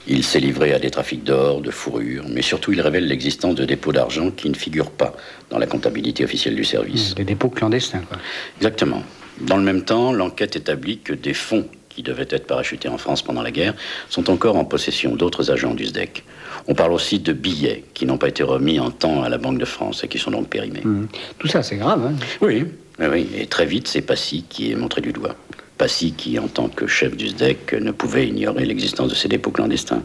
Il 0.06 0.25
s'est 0.25 0.40
livré 0.40 0.73
à 0.73 0.79
des 0.79 0.90
trafics 0.90 1.22
d'or, 1.22 1.60
de 1.60 1.70
fourrure, 1.70 2.24
mais 2.29 2.41
surtout 2.41 2.72
il 2.72 2.81
révèle 2.81 3.06
l'existence 3.06 3.55
de 3.55 3.65
dépôts 3.65 3.93
d'argent 3.93 4.31
qui 4.31 4.48
ne 4.48 4.55
figurent 4.55 4.91
pas 4.91 5.15
dans 5.51 5.58
la 5.58 5.67
comptabilité 5.67 6.24
officielle 6.24 6.56
du 6.56 6.65
service. 6.65 7.15
Des 7.15 7.24
dépôts 7.24 7.51
clandestins, 7.51 8.03
quoi. 8.08 8.17
Exactement. 8.56 9.03
Dans 9.41 9.56
le 9.56 9.62
même 9.62 9.84
temps, 9.84 10.12
l'enquête 10.12 10.56
établit 10.56 10.98
que 10.98 11.12
des 11.12 11.34
fonds 11.34 11.67
qui 11.91 12.03
devaient 12.03 12.27
être 12.31 12.46
parachutés 12.46 12.89
en 12.89 12.96
France 12.96 13.22
pendant 13.22 13.43
la 13.43 13.51
guerre 13.51 13.74
sont 14.08 14.31
encore 14.31 14.56
en 14.56 14.65
possession 14.65 15.15
d'autres 15.15 15.51
agents 15.51 15.74
du 15.74 15.86
SDEC. 15.86 16.24
On 16.69 16.74
parle 16.74 16.93
aussi 16.93 17.19
de 17.19 17.32
billets 17.32 17.84
qui 17.93 18.06
n'ont 18.06 18.19
pas 18.19 18.29
été 18.29 18.43
remis 18.43 18.79
en 18.81 18.91
temps 18.91 19.22
à 19.22 19.29
la 19.29 19.39
Banque 19.39 19.58
de 19.58 19.65
France 19.65 20.05
et 20.05 20.08
qui 20.08 20.19
sont 20.19 20.31
donc 20.31 20.48
périmés. 20.48 20.82
Hmm. 20.84 21.06
Tout 21.39 21.48
ça, 21.48 21.62
c'est 21.62 21.77
grave, 21.77 22.06
hein 22.06 22.15
oui, 22.41 22.65
oui. 23.01 23.29
Et 23.36 23.46
très 23.46 23.67
vite, 23.67 23.89
c'est 23.89 24.03
Passy 24.03 24.44
qui 24.48 24.70
est 24.70 24.77
montré 24.77 25.01
du 25.01 25.12
doigt. 25.12 25.34
Passy 25.79 26.13
qui, 26.13 26.39
en 26.41 26.49
tant 26.49 26.69
que 26.69 26.89
chef 26.89 27.17
du 27.17 27.29
SDEC, 27.29 27.75
ne 27.75 27.93
pouvait 27.93 28.27
ignorer 28.27 28.65
l'existence 28.65 29.08
de 29.08 29.15
ces 29.15 29.29
dépôts 29.29 29.53
clandestins. 29.53 30.03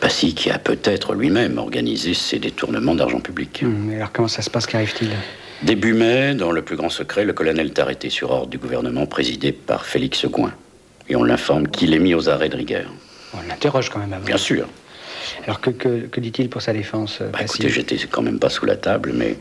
Passy 0.00 0.34
qui 0.34 0.50
a 0.50 0.58
peut-être 0.58 1.14
lui-même 1.14 1.58
organisé 1.58 2.12
ces 2.12 2.40
détournements 2.40 2.96
d'argent 2.96 3.20
public. 3.20 3.64
Et 3.90 3.96
alors, 3.96 4.10
comment 4.12 4.28
ça 4.28 4.42
se 4.42 4.50
passe 4.50 4.66
Qu'arrive-t-il? 4.66 5.10
Début 5.62 5.94
mai, 5.94 6.34
dans 6.34 6.50
le 6.50 6.60
plus 6.60 6.76
grand 6.76 6.90
secret, 6.90 7.24
le 7.24 7.32
colonel 7.32 7.68
est 7.68 7.78
arrêté 7.78 8.10
sur 8.10 8.30
ordre 8.32 8.48
du 8.48 8.58
gouvernement 8.58 9.06
présidé 9.06 9.52
par 9.52 9.86
Félix 9.86 10.26
Gouin. 10.26 10.52
Et 11.08 11.14
on 11.14 11.22
l'informe 11.22 11.68
qu'il 11.68 11.94
est 11.94 12.00
mis 12.00 12.14
aux 12.14 12.28
arrêts 12.28 12.48
de 12.48 12.56
rigueur. 12.56 12.90
On 13.32 13.46
l'interroge 13.48 13.88
quand 13.90 14.00
même 14.00 14.12
avant. 14.12 14.24
Bien 14.24 14.36
sûr. 14.36 14.66
Alors, 15.44 15.60
que, 15.60 15.70
que, 15.70 16.06
que 16.06 16.20
dit-il 16.20 16.50
pour 16.50 16.62
sa 16.62 16.72
défense 16.72 17.18
euh, 17.20 17.30
Bah, 17.30 17.38
écoutez, 17.42 17.68
j'étais 17.68 17.96
quand 18.10 18.22
même 18.22 18.40
pas 18.40 18.50
sous 18.50 18.66
la 18.66 18.76
table, 18.76 19.12
mais 19.14 19.36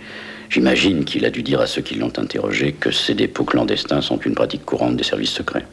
j'imagine 0.49 1.05
qu'il 1.05 1.25
a 1.25 1.29
dû 1.29 1.43
dire 1.43 1.59
à 1.61 1.67
ceux 1.67 1.81
qui 1.81 1.95
l'ont 1.95 2.11
interrogé 2.17 2.73
que 2.73 2.91
ces 2.91 3.13
dépôts 3.13 3.43
clandestins 3.45 4.01
sont 4.01 4.19
une 4.19 4.35
pratique 4.35 4.65
courante 4.65 4.95
des 4.95 5.03
services 5.03 5.31
secrets. 5.31 5.65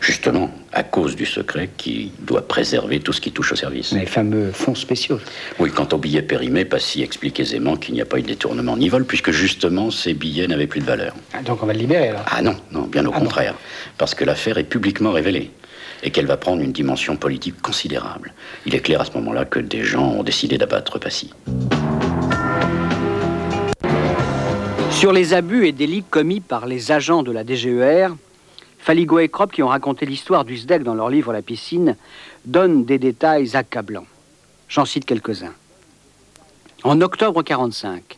Justement, 0.00 0.50
à 0.72 0.82
cause 0.82 1.16
du 1.16 1.26
secret 1.26 1.68
qui 1.76 2.12
doit 2.20 2.46
préserver 2.46 3.00
tout 3.00 3.12
ce 3.12 3.20
qui 3.20 3.32
touche 3.32 3.52
au 3.52 3.56
service. 3.56 3.92
Les 3.92 4.06
fameux 4.06 4.50
fonds 4.52 4.74
spéciaux. 4.74 5.18
Oui, 5.58 5.70
quant 5.70 5.88
aux 5.92 5.98
billets 5.98 6.22
périmés, 6.22 6.64
Passy 6.64 7.02
explique 7.02 7.40
aisément 7.40 7.76
qu'il 7.76 7.94
n'y 7.94 8.00
a 8.00 8.04
pas 8.04 8.18
eu 8.18 8.22
de 8.22 8.28
détournement 8.28 8.76
ni 8.76 8.88
vol, 8.88 9.04
puisque 9.04 9.30
justement, 9.32 9.90
ces 9.90 10.14
billets 10.14 10.46
n'avaient 10.46 10.66
plus 10.66 10.80
de 10.80 10.86
valeur. 10.86 11.14
Ah, 11.32 11.42
donc, 11.42 11.62
on 11.62 11.66
va 11.66 11.72
le 11.72 11.78
libérer, 11.80 12.08
alors 12.08 12.24
Ah 12.30 12.42
non, 12.42 12.56
non, 12.70 12.82
bien 12.82 13.04
au 13.06 13.10
Ah 13.12 13.18
non. 13.18 13.24
contraire. 13.24 13.54
Parce 13.98 14.14
que 14.14 14.24
l'affaire 14.24 14.58
est 14.58 14.64
publiquement 14.64 15.12
révélée 15.12 15.50
et 16.04 16.10
qu'elle 16.10 16.26
va 16.26 16.36
prendre 16.36 16.62
une 16.62 16.72
dimension 16.72 17.16
politique 17.16 17.60
considérable. 17.62 18.32
Il 18.66 18.74
est 18.74 18.80
clair 18.80 19.00
à 19.00 19.04
ce 19.04 19.12
moment-là 19.12 19.44
que 19.44 19.60
des 19.60 19.84
gens 19.84 20.10
ont 20.12 20.22
décidé 20.22 20.58
d'abattre 20.58 20.98
Passy. 20.98 21.30
Sur 25.02 25.12
les 25.12 25.34
abus 25.34 25.66
et 25.66 25.72
délits 25.72 26.04
commis 26.08 26.38
par 26.38 26.64
les 26.64 26.92
agents 26.92 27.24
de 27.24 27.32
la 27.32 27.42
DGER, 27.42 28.14
Faligo 28.78 29.18
et 29.18 29.28
qui 29.52 29.60
ont 29.60 29.66
raconté 29.66 30.06
l'histoire 30.06 30.44
du 30.44 30.56
SDEC 30.56 30.84
dans 30.84 30.94
leur 30.94 31.10
livre 31.10 31.32
La 31.32 31.42
piscine, 31.42 31.96
donnent 32.44 32.84
des 32.84 33.00
détails 33.00 33.56
accablants. 33.56 34.06
J'en 34.68 34.84
cite 34.84 35.04
quelques-uns. 35.04 35.54
En 36.84 37.00
octobre 37.00 37.40
1945, 37.40 38.16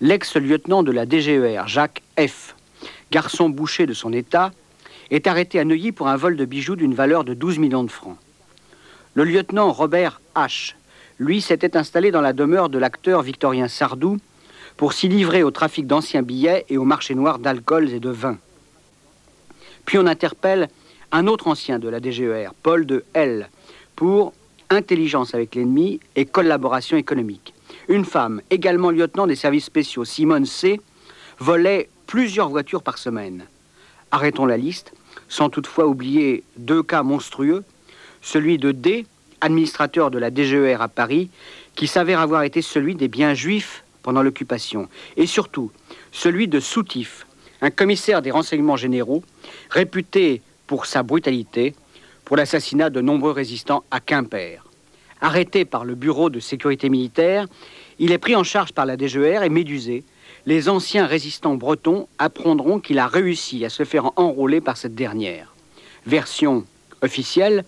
l'ex-lieutenant 0.00 0.84
de 0.84 0.92
la 0.92 1.06
DGER, 1.06 1.64
Jacques 1.66 2.02
F., 2.16 2.54
garçon 3.10 3.48
boucher 3.48 3.86
de 3.86 3.92
son 3.92 4.12
état, 4.12 4.52
est 5.10 5.26
arrêté 5.26 5.58
à 5.58 5.64
Neuilly 5.64 5.90
pour 5.90 6.06
un 6.06 6.16
vol 6.16 6.36
de 6.36 6.44
bijoux 6.44 6.76
d'une 6.76 6.94
valeur 6.94 7.24
de 7.24 7.34
12 7.34 7.58
millions 7.58 7.82
de 7.82 7.90
francs. 7.90 8.16
Le 9.14 9.24
lieutenant 9.24 9.72
Robert 9.72 10.20
H., 10.36 10.74
lui, 11.18 11.40
s'était 11.40 11.76
installé 11.76 12.12
dans 12.12 12.20
la 12.20 12.32
demeure 12.32 12.68
de 12.68 12.78
l'acteur 12.78 13.22
Victorien 13.22 13.66
Sardou 13.66 14.18
pour 14.76 14.92
s'y 14.92 15.08
livrer 15.08 15.42
au 15.42 15.50
trafic 15.50 15.86
d'anciens 15.86 16.22
billets 16.22 16.64
et 16.68 16.78
au 16.78 16.84
marché 16.84 17.14
noir 17.14 17.38
d'alcool 17.38 17.90
et 17.90 18.00
de 18.00 18.10
vin. 18.10 18.38
Puis 19.84 19.98
on 19.98 20.06
interpelle 20.06 20.68
un 21.10 21.26
autre 21.26 21.48
ancien 21.48 21.78
de 21.78 21.88
la 21.88 22.00
DGER, 22.00 22.50
Paul 22.62 22.86
de 22.86 23.04
L, 23.14 23.50
pour 23.96 24.32
intelligence 24.70 25.34
avec 25.34 25.54
l'ennemi 25.54 26.00
et 26.16 26.24
collaboration 26.24 26.96
économique. 26.96 27.52
Une 27.88 28.04
femme, 28.04 28.40
également 28.50 28.90
lieutenant 28.90 29.26
des 29.26 29.36
services 29.36 29.66
spéciaux, 29.66 30.04
Simone 30.04 30.46
C., 30.46 30.80
volait 31.38 31.88
plusieurs 32.06 32.48
voitures 32.48 32.82
par 32.82 32.98
semaine. 32.98 33.44
Arrêtons 34.10 34.46
la 34.46 34.56
liste, 34.56 34.92
sans 35.28 35.50
toutefois 35.50 35.86
oublier 35.86 36.44
deux 36.56 36.82
cas 36.82 37.02
monstrueux, 37.02 37.64
celui 38.22 38.58
de 38.58 38.72
D, 38.72 39.06
administrateur 39.40 40.10
de 40.10 40.18
la 40.18 40.30
DGER 40.30 40.80
à 40.80 40.88
Paris, 40.88 41.30
qui 41.74 41.86
s'avère 41.86 42.20
avoir 42.20 42.42
été 42.42 42.62
celui 42.62 42.94
des 42.94 43.08
biens 43.08 43.34
juifs 43.34 43.84
pendant 44.02 44.22
l'occupation, 44.22 44.88
et 45.16 45.26
surtout 45.26 45.70
celui 46.10 46.48
de 46.48 46.60
Soutif, 46.60 47.26
un 47.60 47.70
commissaire 47.70 48.22
des 48.22 48.30
renseignements 48.30 48.76
généraux, 48.76 49.22
réputé 49.70 50.42
pour 50.66 50.86
sa 50.86 51.02
brutalité, 51.02 51.74
pour 52.24 52.36
l'assassinat 52.36 52.90
de 52.90 53.00
nombreux 53.00 53.32
résistants 53.32 53.84
à 53.90 54.00
Quimper. 54.00 54.64
Arrêté 55.20 55.64
par 55.64 55.84
le 55.84 55.94
Bureau 55.94 56.30
de 56.30 56.40
sécurité 56.40 56.88
militaire, 56.88 57.46
il 57.98 58.10
est 58.10 58.18
pris 58.18 58.34
en 58.34 58.42
charge 58.42 58.72
par 58.72 58.86
la 58.86 58.96
DGR 58.96 59.44
et 59.44 59.48
médusé. 59.48 60.02
Les 60.46 60.68
anciens 60.68 61.06
résistants 61.06 61.54
bretons 61.54 62.08
apprendront 62.18 62.80
qu'il 62.80 62.98
a 62.98 63.06
réussi 63.06 63.64
à 63.64 63.68
se 63.68 63.84
faire 63.84 64.10
enrôler 64.16 64.60
par 64.60 64.76
cette 64.76 64.96
dernière. 64.96 65.54
Version 66.06 66.64
officielle, 67.02 67.64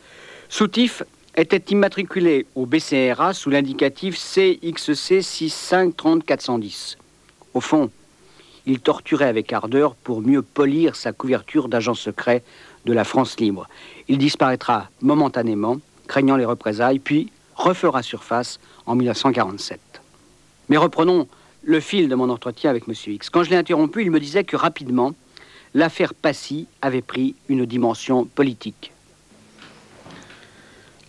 Soutif 0.48 1.04
était 1.36 1.72
immatriculé 1.72 2.46
au 2.54 2.66
BCRA 2.66 3.34
sous 3.34 3.50
l'indicatif 3.50 4.16
CXC 4.16 5.20
6530410. 5.20 6.96
Au 7.54 7.60
fond, 7.60 7.90
il 8.66 8.80
torturait 8.80 9.26
avec 9.26 9.52
ardeur 9.52 9.94
pour 9.94 10.22
mieux 10.22 10.42
polir 10.42 10.96
sa 10.96 11.12
couverture 11.12 11.68
d'agent 11.68 11.94
secret 11.94 12.42
de 12.86 12.92
la 12.92 13.04
France 13.04 13.38
libre. 13.38 13.68
Il 14.08 14.18
disparaîtra 14.18 14.88
momentanément, 15.00 15.78
craignant 16.06 16.36
les 16.36 16.44
représailles, 16.44 16.98
puis 16.98 17.30
refera 17.56 18.02
surface 18.02 18.58
en 18.86 18.94
1947. 18.94 19.80
Mais 20.68 20.76
reprenons 20.76 21.28
le 21.62 21.80
fil 21.80 22.08
de 22.08 22.14
mon 22.14 22.30
entretien 22.30 22.70
avec 22.70 22.84
M. 22.88 22.94
X. 23.06 23.30
Quand 23.30 23.42
je 23.42 23.50
l'ai 23.50 23.56
interrompu, 23.56 24.02
il 24.02 24.10
me 24.10 24.20
disait 24.20 24.44
que 24.44 24.56
rapidement, 24.56 25.14
l'affaire 25.74 26.14
Passy 26.14 26.66
avait 26.82 27.02
pris 27.02 27.34
une 27.48 27.66
dimension 27.66 28.24
politique. 28.24 28.93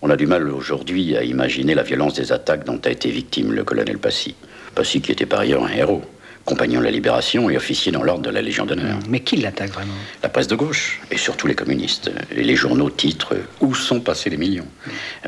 On 0.08 0.12
a 0.12 0.18
du 0.18 0.28
mal 0.28 0.48
aujourd'hui 0.52 1.18
à 1.18 1.24
imaginer 1.24 1.74
la 1.74 1.82
violence 1.82 2.14
des 2.14 2.32
attaques 2.32 2.64
dont 2.64 2.80
a 2.86 2.92
été 2.92 3.10
victime 3.10 3.54
le 3.54 3.64
colonel 3.64 3.98
Passy. 3.98 4.36
Passy 4.76 5.02
qui 5.02 5.12
était 5.12 5.26
par 5.26 5.40
ailleurs 5.40 5.66
un 5.66 5.72
héros 5.72 6.04
compagnon 6.46 6.80
de 6.80 6.86
la 6.86 6.92
Libération 6.92 7.50
et 7.50 7.58
officier 7.58 7.92
dans 7.92 8.04
l'ordre 8.04 8.22
de 8.22 8.30
la 8.30 8.44
Légion 8.44 8.68
d'honneur. 8.68 9.00
Mais 9.10 9.22
qui 9.22 9.38
l'attaque 9.38 9.72
vraiment? 9.72 9.96
La 10.22 10.30
presse 10.30 10.48
de 10.48 10.56
gauche, 10.56 11.02
et 11.10 11.18
surtout 11.18 11.48
les 11.48 11.56
communistes. 11.56 12.12
Et 12.30 12.44
les 12.44 12.56
journaux 12.56 12.92
titrent 12.92 13.34
Où 13.62 13.74
sont 13.74 14.00
passés 14.00 14.30
les 14.30 14.38
millions? 14.38 14.68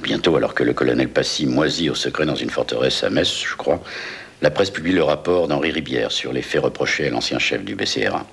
Bientôt, 0.03 0.35
alors 0.35 0.53
que 0.53 0.61
le 0.61 0.73
colonel 0.73 1.09
Passy 1.09 1.47
moisit 1.47 1.89
au 1.89 1.95
secret 1.95 2.27
dans 2.27 2.35
une 2.35 2.51
forteresse 2.51 3.03
à 3.03 3.09
Metz, 3.09 3.45
je 3.49 3.55
crois, 3.55 3.81
la 4.43 4.51
presse 4.51 4.69
publie 4.69 4.93
le 4.93 5.01
rapport 5.01 5.47
d'Henri 5.47 5.71
Ribière 5.71 6.11
sur 6.11 6.31
les 6.31 6.43
faits 6.43 6.61
reprochés 6.61 7.07
à 7.07 7.09
l'ancien 7.09 7.39
chef 7.39 7.63
du 7.63 7.73
BCRA. 7.73 8.27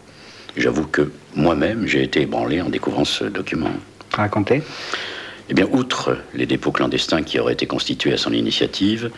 J'avoue 0.59 0.89
que 0.89 1.11
moi-même, 1.35 1.87
j'ai 1.87 2.03
été 2.03 2.21
ébranlé 2.21 2.61
en 2.61 2.69
découvrant 2.69 3.07
ce 3.07 3.25
document. 3.25 3.71
Racontez 4.13 4.63
Eh 5.51 5.55
bien, 5.55 5.67
outre 5.73 6.17
les 6.35 6.47
dépôts 6.47 6.73
clandestins 6.73 7.23
qui 7.23 7.39
auraient 7.39 7.53
été 7.53 7.67
constitués 7.67 8.13
à 8.13 8.17
son 8.17 8.33
initiative, 8.33 9.11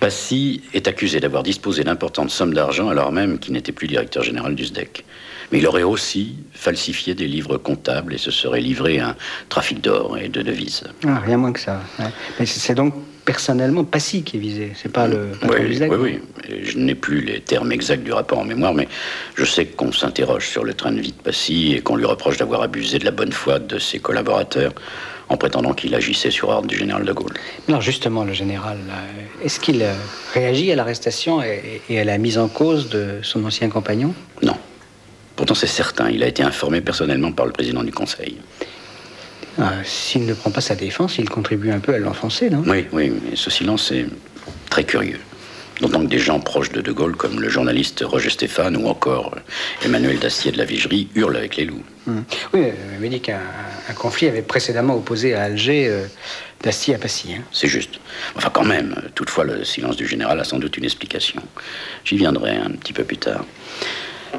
Passy 0.00 0.62
est 0.74 0.88
accusé 0.88 1.20
d'avoir 1.20 1.44
disposé 1.44 1.84
d'importantes 1.84 2.30
sommes 2.30 2.54
d'argent 2.54 2.88
alors 2.88 3.12
même 3.12 3.38
qu'il 3.38 3.52
n'était 3.52 3.70
plus 3.70 3.86
directeur 3.86 4.24
général 4.24 4.56
du 4.56 4.64
SDEC. 4.64 5.04
Mais 5.52 5.58
il 5.58 5.66
aurait 5.66 5.84
aussi 5.84 6.34
falsifié 6.52 7.14
des 7.14 7.28
livres 7.28 7.56
comptables 7.56 8.12
et 8.12 8.18
se 8.18 8.32
serait 8.32 8.60
livré 8.60 8.98
à 8.98 9.10
un 9.10 9.16
trafic 9.48 9.80
d'or 9.80 10.18
et 10.18 10.28
de 10.28 10.42
devises. 10.42 10.82
Ah, 11.06 11.20
rien 11.20 11.36
moins 11.36 11.52
que 11.52 11.60
ça. 11.60 11.80
Mais 12.40 12.46
c'est 12.46 12.74
donc 12.74 12.94
personnellement 13.24 13.84
Passy 13.84 14.24
qui 14.24 14.38
est 14.38 14.40
visé, 14.40 14.72
c'est 14.74 14.90
pas 14.90 15.06
le 15.06 15.28
oui, 15.48 15.66
du 15.66 15.74
SDEC 15.74 15.92
Oui, 15.92 15.98
oui. 16.00 16.62
Je 16.64 16.78
n'ai 16.78 16.96
plus 16.96 17.20
les 17.20 17.40
termes 17.40 17.70
exacts 17.70 18.02
du 18.02 18.12
rapport 18.12 18.40
en 18.40 18.44
mémoire, 18.44 18.74
mais 18.74 18.88
je 19.36 19.44
sais 19.44 19.66
qu'on 19.66 19.92
s'interroge 19.92 20.48
sur 20.48 20.64
le 20.64 20.74
train 20.74 20.90
de 20.90 21.00
vie 21.00 21.12
de 21.12 21.22
Passy 21.22 21.74
et 21.76 21.80
qu'on 21.80 21.94
lui 21.94 22.06
reproche 22.06 22.38
d'avoir 22.38 22.62
abusé 22.62 22.98
de 22.98 23.04
la 23.04 23.12
bonne 23.12 23.32
foi 23.32 23.60
de 23.60 23.78
ses 23.78 24.00
collaborateurs 24.00 24.74
en 25.32 25.36
prétendant 25.38 25.72
qu'il 25.72 25.94
agissait 25.94 26.30
sur 26.30 26.50
ordre 26.50 26.68
du 26.68 26.76
général 26.76 27.04
de 27.04 27.12
Gaulle. 27.12 27.32
Non, 27.66 27.80
justement, 27.80 28.24
le 28.24 28.34
général, 28.34 28.76
euh, 28.88 29.44
est-ce 29.44 29.58
qu'il 29.58 29.82
euh, 29.82 29.94
réagit 30.34 30.70
à 30.70 30.76
l'arrestation 30.76 31.42
et 31.42 31.98
à 31.98 32.04
la 32.04 32.18
mise 32.18 32.38
en 32.38 32.48
cause 32.48 32.90
de 32.90 33.18
son 33.22 33.44
ancien 33.44 33.68
compagnon? 33.70 34.14
Non. 34.42 34.56
Pourtant, 35.34 35.54
c'est 35.54 35.66
certain, 35.66 36.10
il 36.10 36.22
a 36.22 36.26
été 36.26 36.42
informé 36.42 36.82
personnellement 36.82 37.32
par 37.32 37.46
le 37.46 37.52
président 37.52 37.82
du 37.82 37.92
Conseil. 37.92 38.36
Ah, 39.58 39.72
s'il 39.84 40.26
ne 40.26 40.34
prend 40.34 40.50
pas 40.50 40.60
sa 40.60 40.74
défense, 40.74 41.18
il 41.18 41.28
contribue 41.28 41.70
un 41.70 41.80
peu 41.80 41.94
à 41.94 41.98
l'enfoncer, 41.98 42.50
non? 42.50 42.62
Oui, 42.66 42.86
oui, 42.92 43.10
mais 43.10 43.34
ce 43.34 43.50
silence 43.50 43.90
est 43.90 44.06
très 44.68 44.84
curieux. 44.84 45.20
D'autant 45.80 46.00
que 46.00 46.06
des 46.06 46.18
gens 46.18 46.38
proches 46.38 46.70
de 46.70 46.80
De 46.80 46.92
Gaulle, 46.92 47.16
comme 47.16 47.40
le 47.40 47.48
journaliste 47.48 48.04
Roger 48.06 48.30
Stéphane 48.30 48.76
ou 48.76 48.86
encore 48.86 49.34
Emmanuel 49.84 50.18
Dacier 50.18 50.52
de 50.52 50.58
la 50.58 50.64
Vigerie, 50.64 51.08
hurlent 51.14 51.36
avec 51.36 51.56
les 51.56 51.64
loups. 51.64 51.82
Hum. 52.06 52.24
Oui, 52.52 52.66
il 53.02 53.10
dit 53.10 53.20
qu'un 53.20 53.40
conflit 53.94 54.28
avait 54.28 54.42
précédemment 54.42 54.96
opposé 54.96 55.34
à 55.34 55.44
Alger 55.44 55.88
euh, 55.88 56.06
Dacier 56.62 56.94
à 56.94 56.98
Passy. 56.98 57.34
Hein. 57.34 57.42
C'est 57.52 57.68
juste. 57.68 58.00
Enfin, 58.36 58.50
quand 58.50 58.64
même, 58.64 58.94
toutefois, 59.14 59.44
le 59.44 59.64
silence 59.64 59.96
du 59.96 60.06
général 60.06 60.38
a 60.40 60.44
sans 60.44 60.58
doute 60.58 60.76
une 60.76 60.84
explication. 60.84 61.42
J'y 62.04 62.16
viendrai 62.16 62.56
un 62.56 62.70
petit 62.70 62.92
peu 62.92 63.04
plus 63.04 63.18
tard. 63.18 63.44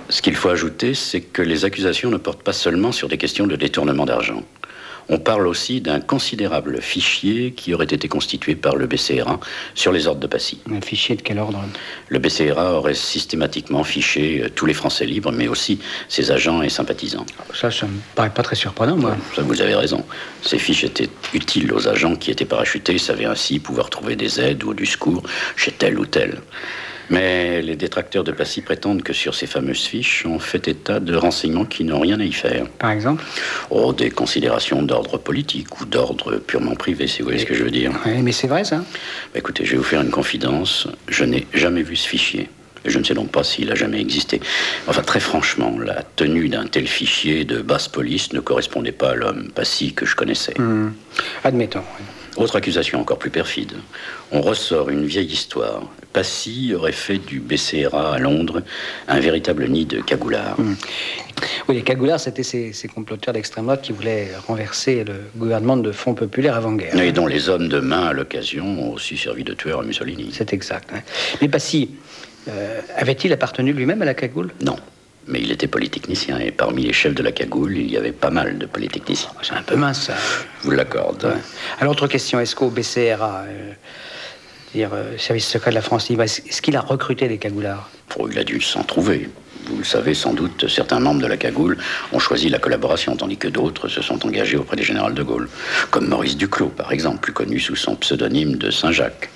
Ce 0.09 0.21
qu'il 0.21 0.35
faut 0.35 0.49
ajouter, 0.49 0.93
c'est 0.93 1.21
que 1.21 1.41
les 1.41 1.65
accusations 1.65 2.09
ne 2.09 2.17
portent 2.17 2.43
pas 2.43 2.53
seulement 2.53 2.91
sur 2.91 3.07
des 3.07 3.17
questions 3.17 3.47
de 3.47 3.55
détournement 3.55 4.05
d'argent. 4.05 4.43
On 5.09 5.17
parle 5.17 5.47
aussi 5.47 5.81
d'un 5.81 5.99
considérable 5.99 6.81
fichier 6.81 7.51
qui 7.51 7.73
aurait 7.73 7.85
été 7.85 8.07
constitué 8.07 8.55
par 8.55 8.75
le 8.75 8.87
BCRA 8.87 9.39
sur 9.75 9.91
les 9.91 10.07
ordres 10.07 10.21
de 10.21 10.27
Passy. 10.27 10.59
Un 10.71 10.81
fichier 10.81 11.15
de 11.15 11.21
quel 11.21 11.39
ordre? 11.39 11.61
Le 12.09 12.19
BCRA 12.19 12.73
aurait 12.73 12.93
systématiquement 12.93 13.83
fiché 13.83 14.43
euh, 14.43 14.49
tous 14.49 14.65
les 14.65 14.73
Français 14.73 15.05
libres, 15.05 15.31
mais 15.31 15.47
aussi 15.47 15.79
ses 16.07 16.31
agents 16.31 16.61
et 16.61 16.69
sympathisants. 16.69 17.25
Ça, 17.53 17.71
ça 17.71 17.85
me 17.85 17.99
paraît 18.15 18.29
pas 18.29 18.43
très 18.43 18.55
surprenant, 18.55 18.95
moi. 18.95 19.15
Ça, 19.35 19.41
vous 19.41 19.61
avez 19.61 19.75
raison. 19.75 20.03
Ces 20.41 20.57
fiches 20.57 20.83
étaient 20.83 21.09
utiles 21.33 21.73
aux 21.73 21.87
agents 21.87 22.15
qui 22.15 22.31
étaient 22.31 22.45
parachutés, 22.45 22.97
savaient 22.97 23.25
ainsi 23.25 23.59
pouvoir 23.59 23.89
trouver 23.89 24.15
des 24.15 24.39
aides 24.39 24.63
ou 24.63 24.73
du 24.73 24.85
secours 24.85 25.23
chez 25.55 25.71
tel 25.71 25.99
ou 25.99 26.05
tel. 26.05 26.41
Mais 27.09 27.61
les 27.61 27.75
détracteurs 27.75 28.23
de 28.23 28.31
Passy 28.31 28.61
prétendent 28.61 29.03
que 29.03 29.13
sur 29.13 29.35
ces 29.35 29.47
fameuses 29.47 29.83
fiches, 29.83 30.25
on 30.25 30.39
fait 30.39 30.67
état 30.67 30.99
de 30.99 31.15
renseignements 31.15 31.65
qui 31.65 31.83
n'ont 31.83 31.99
rien 31.99 32.19
à 32.19 32.23
y 32.23 32.31
faire. 32.31 32.67
Par 32.79 32.91
exemple 32.91 33.23
Oh, 33.69 33.93
des 33.93 34.09
considérations 34.09 34.81
d'ordre 34.81 35.17
politique 35.17 35.79
ou 35.81 35.85
d'ordre 35.85 36.37
purement 36.37 36.75
privé, 36.75 37.07
si 37.07 37.21
vous 37.21 37.25
voyez 37.25 37.39
ce 37.39 37.45
que 37.45 37.53
je 37.53 37.63
veux 37.63 37.71
dire. 37.71 37.91
Oui, 38.05 38.21
mais 38.21 38.31
c'est 38.31 38.47
vrai 38.47 38.63
ça 38.63 38.77
bah, 38.77 39.39
Écoutez, 39.39 39.65
je 39.65 39.71
vais 39.71 39.77
vous 39.77 39.83
faire 39.83 40.01
une 40.01 40.11
confidence. 40.11 40.87
Je 41.07 41.23
n'ai 41.23 41.47
jamais 41.53 41.83
vu 41.83 41.95
ce 41.95 42.07
fichier. 42.07 42.49
Je 42.85 42.99
ne 42.99 43.03
sais 43.03 43.13
donc 43.13 43.31
pas 43.31 43.43
s'il 43.43 43.71
a 43.71 43.75
jamais 43.75 44.01
existé. 44.01 44.41
Enfin, 44.87 45.03
très 45.03 45.21
franchement, 45.21 45.77
la 45.79 46.03
tenue 46.03 46.49
d'un 46.49 46.65
tel 46.65 46.87
fichier 46.87 47.45
de 47.45 47.61
basse 47.61 47.87
police 47.87 48.33
ne 48.33 48.39
correspondait 48.39 48.91
pas 48.91 49.11
à 49.11 49.15
l'homme 49.15 49.49
Passy 49.55 49.93
que 49.93 50.05
je 50.05 50.15
connaissais. 50.15 50.53
Hmm. 50.59 50.91
Admettons. 51.43 51.83
Autre 52.37 52.55
accusation 52.55 52.99
encore 52.99 53.19
plus 53.19 53.29
perfide. 53.29 53.73
On 54.31 54.41
ressort 54.41 54.89
une 54.89 55.05
vieille 55.05 55.31
histoire. 55.31 55.83
Passy 56.13 56.73
aurait 56.75 56.91
fait 56.91 57.17
du 57.17 57.39
BCRA 57.39 58.15
à 58.15 58.19
Londres 58.19 58.61
un 59.07 59.19
véritable 59.19 59.67
nid 59.67 59.85
de 59.85 60.01
cagoulards. 60.01 60.59
Hmm. 60.59 60.75
Oui, 61.67 61.75
les 61.75 61.81
cagoulards, 61.81 62.19
c'était 62.19 62.43
ces, 62.43 62.73
comploteurs 62.93 63.33
d'extrême 63.33 63.65
droite 63.65 63.81
qui 63.81 63.91
voulaient 63.91 64.29
renverser 64.47 65.03
le 65.03 65.15
gouvernement 65.35 65.77
de 65.77 65.91
Fonds 65.91 66.13
populaire 66.13 66.55
avant-guerre. 66.55 66.95
Et 66.99 67.11
dont 67.11 67.27
les 67.27 67.49
hommes 67.49 67.69
de 67.69 67.79
main, 67.79 68.07
à 68.07 68.13
l'occasion, 68.13 68.65
ont 68.65 68.93
aussi 68.93 69.17
servi 69.17 69.43
de 69.43 69.53
tueurs 69.53 69.79
à 69.79 69.83
Mussolini. 69.83 70.29
C'est 70.33 70.53
exact. 70.53 70.89
Hein. 70.93 71.01
Mais 71.41 71.49
Passy, 71.49 71.91
euh, 72.47 72.81
avait-il 72.95 73.33
appartenu 73.33 73.73
lui-même 73.73 74.01
à 74.01 74.05
la 74.05 74.13
cagoule? 74.13 74.51
Non. 74.61 74.77
Mais 75.27 75.41
il 75.41 75.51
était 75.51 75.67
polytechnicien 75.67 76.39
et 76.39 76.51
parmi 76.51 76.83
les 76.83 76.93
chefs 76.93 77.15
de 77.15 77.23
la 77.23 77.31
cagoule, 77.31 77.77
il 77.77 77.89
y 77.89 77.97
avait 77.97 78.11
pas 78.11 78.29
mal 78.29 78.57
de 78.57 78.65
polytechniciens. 78.65 79.29
C'est 79.41 79.53
un 79.53 79.61
peu 79.61 79.75
mince, 79.75 80.01
ça. 80.01 80.13
Je 80.61 80.65
vous 80.65 80.71
l'accorde. 80.71 81.33
Alors, 81.79 81.93
autre 81.93 82.07
question, 82.07 82.39
est-ce 82.39 82.55
qu'au 82.55 82.69
BCRA, 82.69 83.45
euh, 83.47 83.71
dire 84.75 84.89
euh, 84.93 85.17
service 85.17 85.47
secret 85.47 85.71
de 85.71 85.75
la 85.75 85.81
France 85.81 86.09
libre, 86.09 86.23
est-ce 86.23 86.61
qu'il 86.61 86.75
a 86.75 86.81
recruté 86.81 87.27
des 87.27 87.37
cagoulards 87.37 87.89
oh, 88.17 88.27
Il 88.29 88.37
a 88.37 88.43
dû 88.43 88.59
s'en 88.59 88.83
trouver. 88.83 89.29
Vous 89.67 89.77
le 89.77 89.83
savez 89.85 90.13
sans 90.13 90.33
doute, 90.33 90.67
certains 90.67 90.99
membres 90.99 91.21
de 91.21 91.27
la 91.27 91.37
cagoule 91.37 91.77
ont 92.11 92.19
choisi 92.19 92.49
la 92.49 92.59
collaboration, 92.59 93.15
tandis 93.15 93.37
que 93.37 93.47
d'autres 93.47 93.87
se 93.87 94.01
sont 94.01 94.25
engagés 94.25 94.57
auprès 94.57 94.75
du 94.75 94.83
général 94.83 95.13
de 95.13 95.23
Gaulle, 95.23 95.47
comme 95.89 96.07
Maurice 96.07 96.35
Duclos, 96.35 96.67
par 96.67 96.91
exemple, 96.91 97.19
plus 97.19 97.33
connu 97.33 97.61
sous 97.61 97.77
son 97.77 97.95
pseudonyme 97.95 98.57
de 98.57 98.71
Saint-Jacques. 98.71 99.29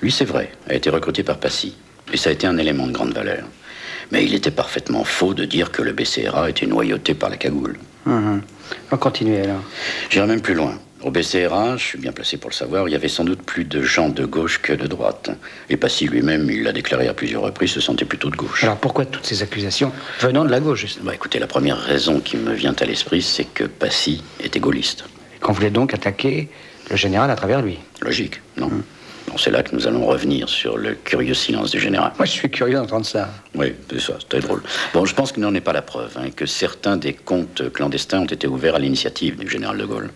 Lui, 0.00 0.10
c'est 0.10 0.24
vrai, 0.24 0.50
a 0.68 0.74
été 0.74 0.90
recruté 0.90 1.22
par 1.22 1.38
Passy, 1.38 1.76
et 2.12 2.16
ça 2.16 2.30
a 2.30 2.32
été 2.32 2.48
un 2.48 2.58
élément 2.58 2.88
de 2.88 2.92
grande 2.92 3.14
valeur. 3.14 3.44
Mais 4.12 4.24
il 4.24 4.34
était 4.34 4.50
parfaitement 4.50 5.04
faux 5.04 5.32
de 5.32 5.46
dire 5.46 5.72
que 5.72 5.80
le 5.80 5.92
BCRA 5.92 6.50
était 6.50 6.66
noyauté 6.66 7.14
par 7.14 7.30
la 7.30 7.38
cagoule. 7.38 7.78
Hum, 8.06 8.42
On 8.90 8.90
va 8.90 8.96
continuer 8.98 9.40
alors. 9.40 9.62
J'irai 10.10 10.26
même 10.26 10.42
plus 10.42 10.54
loin. 10.54 10.78
Au 11.02 11.10
BCRA, 11.10 11.76
je 11.78 11.82
suis 11.84 11.98
bien 11.98 12.12
placé 12.12 12.36
pour 12.36 12.50
le 12.50 12.54
savoir, 12.54 12.88
il 12.88 12.92
y 12.92 12.94
avait 12.94 13.08
sans 13.08 13.24
doute 13.24 13.42
plus 13.42 13.64
de 13.64 13.82
gens 13.82 14.08
de 14.08 14.24
gauche 14.24 14.60
que 14.62 14.72
de 14.72 14.86
droite. 14.86 15.30
Et 15.68 15.76
Passy 15.76 16.06
lui-même, 16.06 16.48
il 16.48 16.62
l'a 16.62 16.72
déclaré 16.72 17.08
à 17.08 17.14
plusieurs 17.14 17.42
reprises, 17.42 17.70
se 17.72 17.80
sentait 17.80 18.04
plutôt 18.04 18.30
de 18.30 18.36
gauche. 18.36 18.62
Alors 18.62 18.76
pourquoi 18.76 19.04
toutes 19.06 19.26
ces 19.26 19.42
accusations 19.42 19.90
venant 20.20 20.44
de 20.44 20.50
la 20.50 20.60
gauche 20.60 20.80
justement 20.82 21.06
Bah 21.06 21.14
écoutez, 21.14 21.40
la 21.40 21.48
première 21.48 21.78
raison 21.78 22.20
qui 22.20 22.36
me 22.36 22.52
vient 22.52 22.74
à 22.78 22.84
l'esprit, 22.84 23.20
c'est 23.22 23.44
que 23.44 23.64
Passy 23.64 24.22
était 24.44 24.60
gaulliste. 24.60 25.04
Qu'on 25.40 25.52
voulait 25.52 25.70
donc 25.70 25.92
attaquer 25.92 26.48
le 26.88 26.96
général 26.96 27.30
à 27.32 27.34
travers 27.34 27.62
lui. 27.62 27.78
Logique, 28.00 28.40
non 28.56 28.70
Bon, 29.28 29.38
c'est 29.38 29.50
là 29.50 29.62
que 29.62 29.74
nous 29.74 29.86
allons 29.86 30.06
revenir 30.06 30.48
sur 30.48 30.76
le 30.76 30.94
curieux 30.94 31.34
silence 31.34 31.70
du 31.70 31.80
général. 31.80 32.12
Moi 32.18 32.26
je 32.26 32.32
suis 32.32 32.50
curieux 32.50 32.76
d'entendre 32.76 33.06
ça. 33.06 33.28
Oui, 33.54 33.74
c'est 33.90 34.00
ça, 34.00 34.14
c'est 34.18 34.28
très 34.28 34.40
drôle. 34.40 34.62
Bon, 34.92 35.04
je 35.04 35.14
pense 35.14 35.32
qu'il 35.32 35.42
n'en 35.42 35.54
est 35.54 35.60
pas 35.60 35.72
la 35.72 35.82
preuve, 35.82 36.16
hein, 36.16 36.30
que 36.34 36.46
certains 36.46 36.96
des 36.96 37.12
comptes 37.12 37.70
clandestins 37.72 38.20
ont 38.20 38.26
été 38.26 38.46
ouverts 38.46 38.74
à 38.74 38.78
l'initiative 38.78 39.38
du 39.38 39.48
général 39.48 39.78
de 39.78 39.84
Gaulle. 39.84 40.10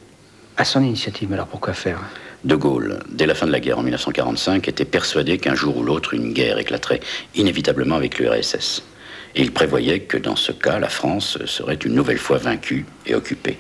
À 0.57 0.65
son 0.65 0.83
initiative, 0.83 1.29
mais 1.29 1.35
alors 1.35 1.47
pourquoi 1.49 1.73
faire? 1.75 2.01
De 2.45 2.55
Gaulle, 2.55 3.01
dès 3.09 3.27
la 3.27 3.35
fin 3.35 3.47
de 3.47 3.53
la 3.53 3.61
guerre 3.61 3.79
en 3.79 3.83
1945, 3.83 4.69
était 4.69 4.85
persuadé 4.85 5.39
qu'un 5.39 5.55
jour 5.55 5.77
ou 5.77 5.83
l'autre, 5.83 6.15
une 6.15 6.33
guerre 6.33 6.59
éclaterait 6.59 7.01
inévitablement 7.35 7.97
avec 7.97 8.19
l'URSS. 8.19 8.83
Et 9.37 9.43
il 9.43 9.53
prévoyait 9.53 10.01
que 10.01 10.17
dans 10.17 10.35
ce 10.35 10.51
cas, 10.51 10.79
la 10.79 10.89
France 10.89 11.39
serait 11.45 11.75
une 11.75 11.95
nouvelle 11.95 12.19
fois 12.19 12.39
vaincue 12.39 12.87
et 13.07 13.15
occupée. 13.15 13.59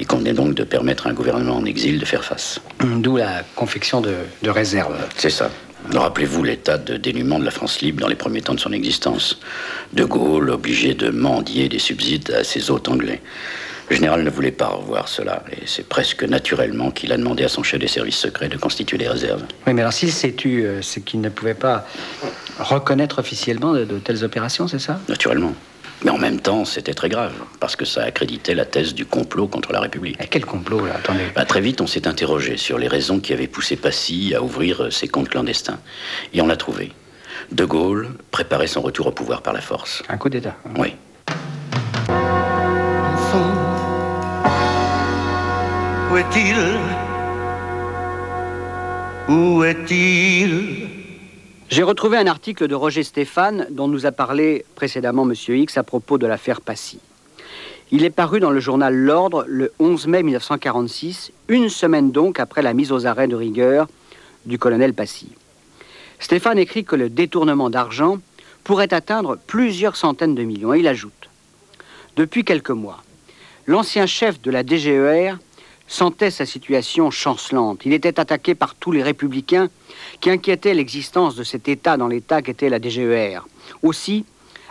Il 0.00 0.06
convenait 0.06 0.32
donc 0.32 0.54
de 0.54 0.64
permettre 0.64 1.06
à 1.06 1.10
un 1.10 1.12
gouvernement 1.12 1.56
en 1.56 1.64
exil 1.64 2.00
de 2.00 2.04
faire 2.04 2.24
face. 2.24 2.60
D'où 2.80 3.16
la 3.16 3.44
confection 3.54 4.00
de, 4.00 4.14
de 4.42 4.50
réserves. 4.50 4.96
C'est 5.16 5.30
ça. 5.30 5.48
Rappelez-vous 5.92 6.42
l'état 6.42 6.76
de 6.76 6.96
dénuement 6.96 7.38
de 7.38 7.44
la 7.44 7.50
France 7.52 7.80
libre 7.80 8.00
dans 8.00 8.08
les 8.08 8.16
premiers 8.16 8.42
temps 8.42 8.54
de 8.54 8.60
son 8.60 8.72
existence. 8.72 9.38
De 9.92 10.04
Gaulle 10.04 10.50
obligé 10.50 10.94
de 10.94 11.10
mendier 11.10 11.68
des 11.68 11.78
subsides 11.78 12.32
à 12.32 12.42
ses 12.42 12.70
hôtes 12.70 12.88
anglais. 12.88 13.20
Le 13.92 13.96
général 13.96 14.22
ne 14.24 14.30
voulait 14.30 14.52
pas 14.52 14.68
revoir 14.68 15.06
cela, 15.06 15.42
et 15.52 15.66
c'est 15.66 15.86
presque 15.86 16.24
naturellement 16.24 16.90
qu'il 16.90 17.12
a 17.12 17.18
demandé 17.18 17.44
à 17.44 17.48
son 17.48 17.62
chef 17.62 17.78
des 17.78 17.88
services 17.88 18.16
secrets 18.16 18.48
de 18.48 18.56
constituer 18.56 18.96
les 18.96 19.06
réserves. 19.06 19.42
Oui, 19.66 19.74
mais 19.74 19.82
alors 19.82 19.92
s'il 19.92 20.10
s'est 20.10 20.32
tu, 20.32 20.64
euh, 20.64 20.80
c'est 20.80 21.02
qu'il 21.02 21.20
ne 21.20 21.28
pouvait 21.28 21.52
pas 21.52 21.86
reconnaître 22.58 23.18
officiellement 23.18 23.74
de, 23.74 23.84
de 23.84 23.98
telles 23.98 24.24
opérations, 24.24 24.66
c'est 24.66 24.78
ça? 24.78 24.98
Naturellement. 25.10 25.52
Mais 26.04 26.10
en 26.10 26.16
même 26.16 26.40
temps, 26.40 26.64
c'était 26.64 26.94
très 26.94 27.10
grave, 27.10 27.34
parce 27.60 27.76
que 27.76 27.84
ça 27.84 28.02
accréditait 28.04 28.54
la 28.54 28.64
thèse 28.64 28.94
du 28.94 29.04
complot 29.04 29.46
contre 29.46 29.74
la 29.74 29.80
République. 29.80 30.16
Et 30.24 30.26
quel 30.26 30.46
complot, 30.46 30.86
là 30.86 30.94
Attendez. 30.94 31.26
Bah, 31.34 31.44
très 31.44 31.60
vite, 31.60 31.82
on 31.82 31.86
s'est 31.86 32.08
interrogé 32.08 32.56
sur 32.56 32.78
les 32.78 32.88
raisons 32.88 33.20
qui 33.20 33.34
avaient 33.34 33.46
poussé 33.46 33.76
Passy 33.76 34.32
à 34.34 34.42
ouvrir 34.42 34.90
ses 34.90 35.08
comptes 35.08 35.28
clandestins. 35.28 35.78
Et 36.32 36.40
on 36.40 36.46
l'a 36.46 36.56
trouvé. 36.56 36.92
De 37.50 37.66
Gaulle 37.66 38.08
préparait 38.30 38.68
son 38.68 38.80
retour 38.80 39.08
au 39.08 39.12
pouvoir 39.12 39.42
par 39.42 39.52
la 39.52 39.60
force. 39.60 40.02
Un 40.08 40.16
coup 40.16 40.30
d'État. 40.30 40.56
Oui. 40.78 40.94
Où 46.12 46.16
est-il? 46.18 46.56
Où 49.30 49.64
est-il? 49.64 50.88
J'ai 51.70 51.82
retrouvé 51.82 52.18
un 52.18 52.26
article 52.26 52.68
de 52.68 52.74
Roger 52.74 53.02
Stéphane 53.02 53.66
dont 53.70 53.88
nous 53.88 54.04
a 54.04 54.12
parlé 54.12 54.66
précédemment 54.74 55.24
Monsieur 55.24 55.56
X 55.56 55.78
à 55.78 55.82
propos 55.82 56.18
de 56.18 56.26
l'affaire 56.26 56.60
Passy. 56.60 57.00
Il 57.92 58.04
est 58.04 58.10
paru 58.10 58.40
dans 58.40 58.50
le 58.50 58.60
journal 58.60 58.94
L'Ordre 58.94 59.46
le 59.48 59.72
11 59.78 60.06
mai 60.06 60.22
1946, 60.22 61.32
une 61.48 61.70
semaine 61.70 62.12
donc 62.12 62.40
après 62.40 62.60
la 62.60 62.74
mise 62.74 62.92
aux 62.92 63.06
arrêts 63.06 63.28
de 63.28 63.36
rigueur 63.36 63.88
du 64.44 64.58
colonel 64.58 64.92
Passy. 64.92 65.30
Stéphane 66.18 66.58
écrit 66.58 66.84
que 66.84 66.96
le 66.96 67.08
détournement 67.08 67.70
d'argent 67.70 68.18
pourrait 68.64 68.92
atteindre 68.92 69.38
plusieurs 69.46 69.96
centaines 69.96 70.34
de 70.34 70.42
millions. 70.42 70.74
Et 70.74 70.80
il 70.80 70.88
ajoute 70.88 71.30
Depuis 72.16 72.44
quelques 72.44 72.68
mois, 72.68 73.02
l'ancien 73.66 74.04
chef 74.04 74.42
de 74.42 74.50
la 74.50 74.62
DGER 74.62 75.36
sentait 75.92 76.30
sa 76.30 76.46
situation 76.46 77.10
chancelante. 77.10 77.82
Il 77.84 77.92
était 77.92 78.18
attaqué 78.18 78.54
par 78.54 78.74
tous 78.74 78.92
les 78.92 79.02
républicains 79.02 79.68
qui 80.22 80.30
inquiétaient 80.30 80.72
l'existence 80.72 81.36
de 81.36 81.44
cet 81.44 81.68
État 81.68 81.98
dans 81.98 82.08
l'État 82.08 82.40
qu'était 82.40 82.70
la 82.70 82.80
DGER. 82.80 83.40
Aussi 83.82 84.24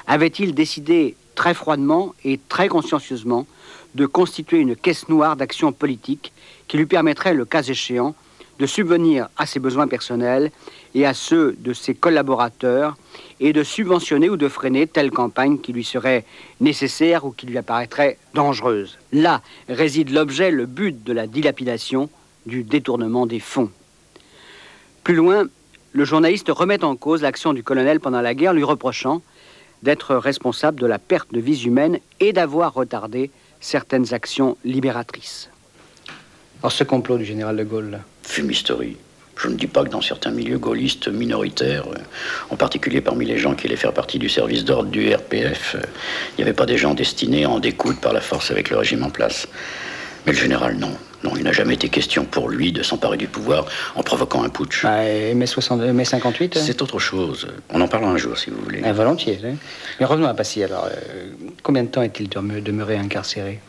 avait-il 0.07 0.55
décidé 0.55 1.15
très 1.35 1.53
froidement 1.53 2.15
et 2.25 2.39
très 2.49 2.67
consciencieusement 2.69 3.45
de 3.93 4.07
constituer 4.07 4.57
une 4.57 4.75
caisse 4.75 5.09
noire 5.09 5.35
d'action 5.35 5.71
politique 5.71 6.33
qui 6.67 6.77
lui 6.77 6.87
permettrait, 6.87 7.35
le 7.35 7.45
cas 7.45 7.61
échéant, 7.61 8.15
de 8.59 8.65
subvenir 8.65 9.29
à 9.37 9.45
ses 9.45 9.59
besoins 9.59 9.87
personnels 9.87 10.51
et 10.93 11.05
à 11.05 11.13
ceux 11.13 11.55
de 11.59 11.73
ses 11.73 11.95
collaborateurs 11.95 12.97
et 13.39 13.53
de 13.53 13.63
subventionner 13.63 14.29
ou 14.29 14.37
de 14.37 14.47
freiner 14.47 14.87
telle 14.87 15.11
campagne 15.11 15.57
qui 15.57 15.73
lui 15.73 15.83
serait 15.83 16.25
nécessaire 16.59 17.25
ou 17.25 17.31
qui 17.31 17.47
lui 17.47 17.57
apparaîtrait 17.57 18.17
dangereuse. 18.33 18.99
Là 19.11 19.41
réside 19.67 20.11
l'objet, 20.11 20.51
le 20.51 20.65
but 20.65 21.03
de 21.03 21.13
la 21.13 21.27
dilapidation, 21.27 22.09
du 22.45 22.63
détournement 22.63 23.25
des 23.25 23.39
fonds. 23.39 23.69
Plus 25.03 25.15
loin, 25.15 25.45
le 25.93 26.05
journaliste 26.05 26.49
remet 26.49 26.83
en 26.83 26.95
cause 26.95 27.21
l'action 27.21 27.53
du 27.53 27.63
colonel 27.63 27.99
pendant 27.99 28.21
la 28.21 28.33
guerre, 28.33 28.53
lui 28.53 28.63
reprochant 28.63 29.21
d'être 29.83 30.15
responsable 30.15 30.79
de 30.79 30.85
la 30.85 30.99
perte 30.99 31.33
de 31.33 31.39
vies 31.39 31.65
humaines 31.65 31.99
et 32.19 32.33
d'avoir 32.33 32.73
retardé 32.73 33.31
certaines 33.59 34.13
actions 34.13 34.57
libératrices. 34.63 35.49
Alors 36.61 36.71
ce 36.71 36.83
complot 36.83 37.17
du 37.17 37.25
général 37.25 37.57
de 37.57 37.63
Gaulle, 37.63 37.89
là, 37.89 37.99
Fumisterie. 38.23 38.97
Je 39.35 39.47
ne 39.47 39.55
dis 39.55 39.65
pas 39.65 39.83
que 39.83 39.89
dans 39.89 40.01
certains 40.01 40.29
milieux 40.29 40.59
gaullistes 40.59 41.07
minoritaires, 41.07 41.85
en 42.51 42.55
particulier 42.55 43.01
parmi 43.01 43.25
les 43.25 43.39
gens 43.39 43.55
qui 43.55 43.65
allaient 43.65 43.75
faire 43.75 43.93
partie 43.93 44.19
du 44.19 44.29
service 44.29 44.63
d'ordre 44.63 44.89
du 44.89 45.11
RPF, 45.11 45.75
il 45.75 46.35
n'y 46.37 46.43
avait 46.43 46.53
pas 46.53 46.67
des 46.67 46.77
gens 46.77 46.93
destinés 46.93 47.45
à 47.45 47.49
en 47.49 47.59
découdre 47.59 47.99
par 47.99 48.13
la 48.13 48.21
force 48.21 48.51
avec 48.51 48.69
le 48.69 48.77
régime 48.77 49.03
en 49.03 49.09
place. 49.09 49.47
Mais 50.27 50.33
le 50.33 50.37
général, 50.37 50.75
non. 50.77 50.95
Non, 51.23 51.33
il 51.37 51.43
n'a 51.43 51.51
jamais 51.51 51.75
été 51.75 51.89
question 51.89 52.25
pour 52.25 52.49
lui 52.49 52.71
de 52.71 52.81
s'emparer 52.81 53.17
du 53.17 53.27
pouvoir 53.27 53.65
en 53.95 54.01
provoquant 54.03 54.43
un 54.43 54.49
putsch. 54.49 54.85
ah, 54.85 55.07
et 55.07 55.33
mai, 55.33 55.45
60 55.45 55.81
mai 55.81 56.05
58 56.05 56.57
hein 56.57 56.61
C'est 56.65 56.81
autre 56.81 56.97
chose. 56.99 57.47
On 57.69 57.79
en 57.81 57.87
parlera 57.87 58.11
un 58.11 58.17
jour, 58.17 58.37
si 58.37 58.49
vous 58.49 58.59
voulez. 58.61 58.81
Ah, 58.83 58.91
Volontiers. 58.93 59.39
hein. 59.45 59.55
Mais 59.99 60.05
revenons 60.05 60.27
à 60.27 60.33
Passy. 60.33 60.63
Alors, 60.63 60.85
euh, 60.85 61.31
combien 61.63 61.83
de 61.83 61.89
temps 61.89 62.01
est-il 62.01 62.27
demeuré, 62.29 62.97
incarcéré 62.97 63.59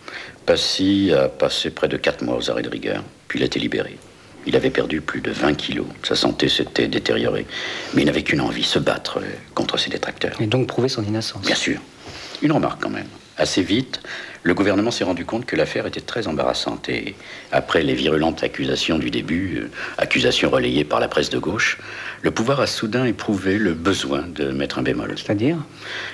Passy 0.47 1.13
a 1.13 1.29
passé 1.29 1.71
près 1.71 1.89
de 1.89 1.97
4 1.97 2.23
mois 2.25 2.37
aux 2.37 2.51
arrêts 2.51 2.63
de 2.63 2.69
rigueur, 2.69 3.03
puis 3.29 3.39
il 3.39 3.43
a 3.43 3.47
été 3.47 3.59
libéré. 3.61 3.99
Il 4.47 4.57
avait 4.57 4.71
perdu 4.71 5.01
plus 5.01 5.21
de 5.21 5.31
20 5.31 5.55
kilos. 5.55 5.87
Sa 6.03 6.17
santé 6.17 6.49
s'était 6.49 6.89
détériorée. 6.89 7.47
Mais 7.95 8.03
il 8.03 8.07
n'avait 8.07 8.23
qu'une 8.25 8.41
envie, 8.41 8.65
se 8.65 8.79
battre 8.81 9.19
euh, 9.19 9.27
contre 9.55 9.79
ses 9.79 9.91
détracteurs. 9.91 10.41
Et 10.41 10.47
donc 10.47 10.67
prouver 10.67 10.89
son 10.89 11.05
innocence. 11.05 11.47
Bien 11.47 11.55
sûr. 11.55 11.79
Une 12.43 12.51
remarque 12.51 12.83
quand 12.83 12.91
même. 12.91 13.07
Assez 13.39 13.63
vite, 13.63 14.01
le 14.45 14.55
gouvernement 14.55 14.91
s'est 14.91 15.05
rendu 15.05 15.25
compte 15.25 15.47
que 15.47 15.55
l'affaire 15.57 15.87
était 15.87 16.01
très 16.01 16.27
embarrassante 16.27 16.89
et 16.89 17.15
après 17.53 17.83
les 17.83 17.95
virulentes 17.95 18.43
accusations 18.43 18.99
du 18.99 19.11
début, 19.11 19.59
euh, 19.59 19.71
accusations 19.99 20.51
relayées 20.51 20.85
par 20.85 21.01
la 21.01 21.09
presse 21.09 21.31
de 21.31 21.39
gauche, 21.39 21.79
le 22.23 22.31
pouvoir 22.31 22.61
a 22.61 22.67
soudain 22.67 23.05
éprouvé 23.05 23.59
le 23.59 23.75
besoin 23.75 24.23
de 24.23 24.51
mettre 24.51 24.79
un 24.79 24.83
bémol. 24.83 25.15
C'est-à-dire? 25.17 25.59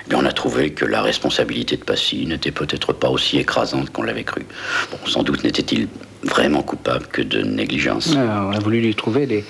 Mais 0.07 0.15
on 0.15 0.25
a 0.25 0.31
trouvé 0.31 0.71
que 0.71 0.85
la 0.85 1.01
responsabilité 1.01 1.77
de 1.77 1.83
Passy 1.83 2.25
n'était 2.25 2.51
peut-être 2.51 2.93
pas 2.93 3.09
aussi 3.09 3.37
écrasante 3.39 3.89
qu'on 3.91 4.03
l'avait 4.03 4.23
cru. 4.23 4.45
Bon, 4.91 4.97
sans 5.07 5.23
doute 5.23 5.43
n'était-il 5.43 5.87
vraiment 6.23 6.61
coupable 6.61 7.07
que 7.07 7.21
de 7.21 7.41
négligence. 7.41 8.13
Ah, 8.15 8.45
On 8.47 8.51
a 8.51 8.59
voulu 8.59 8.81
lui 8.81 8.93
trouver 8.95 9.25
des, 9.25 9.43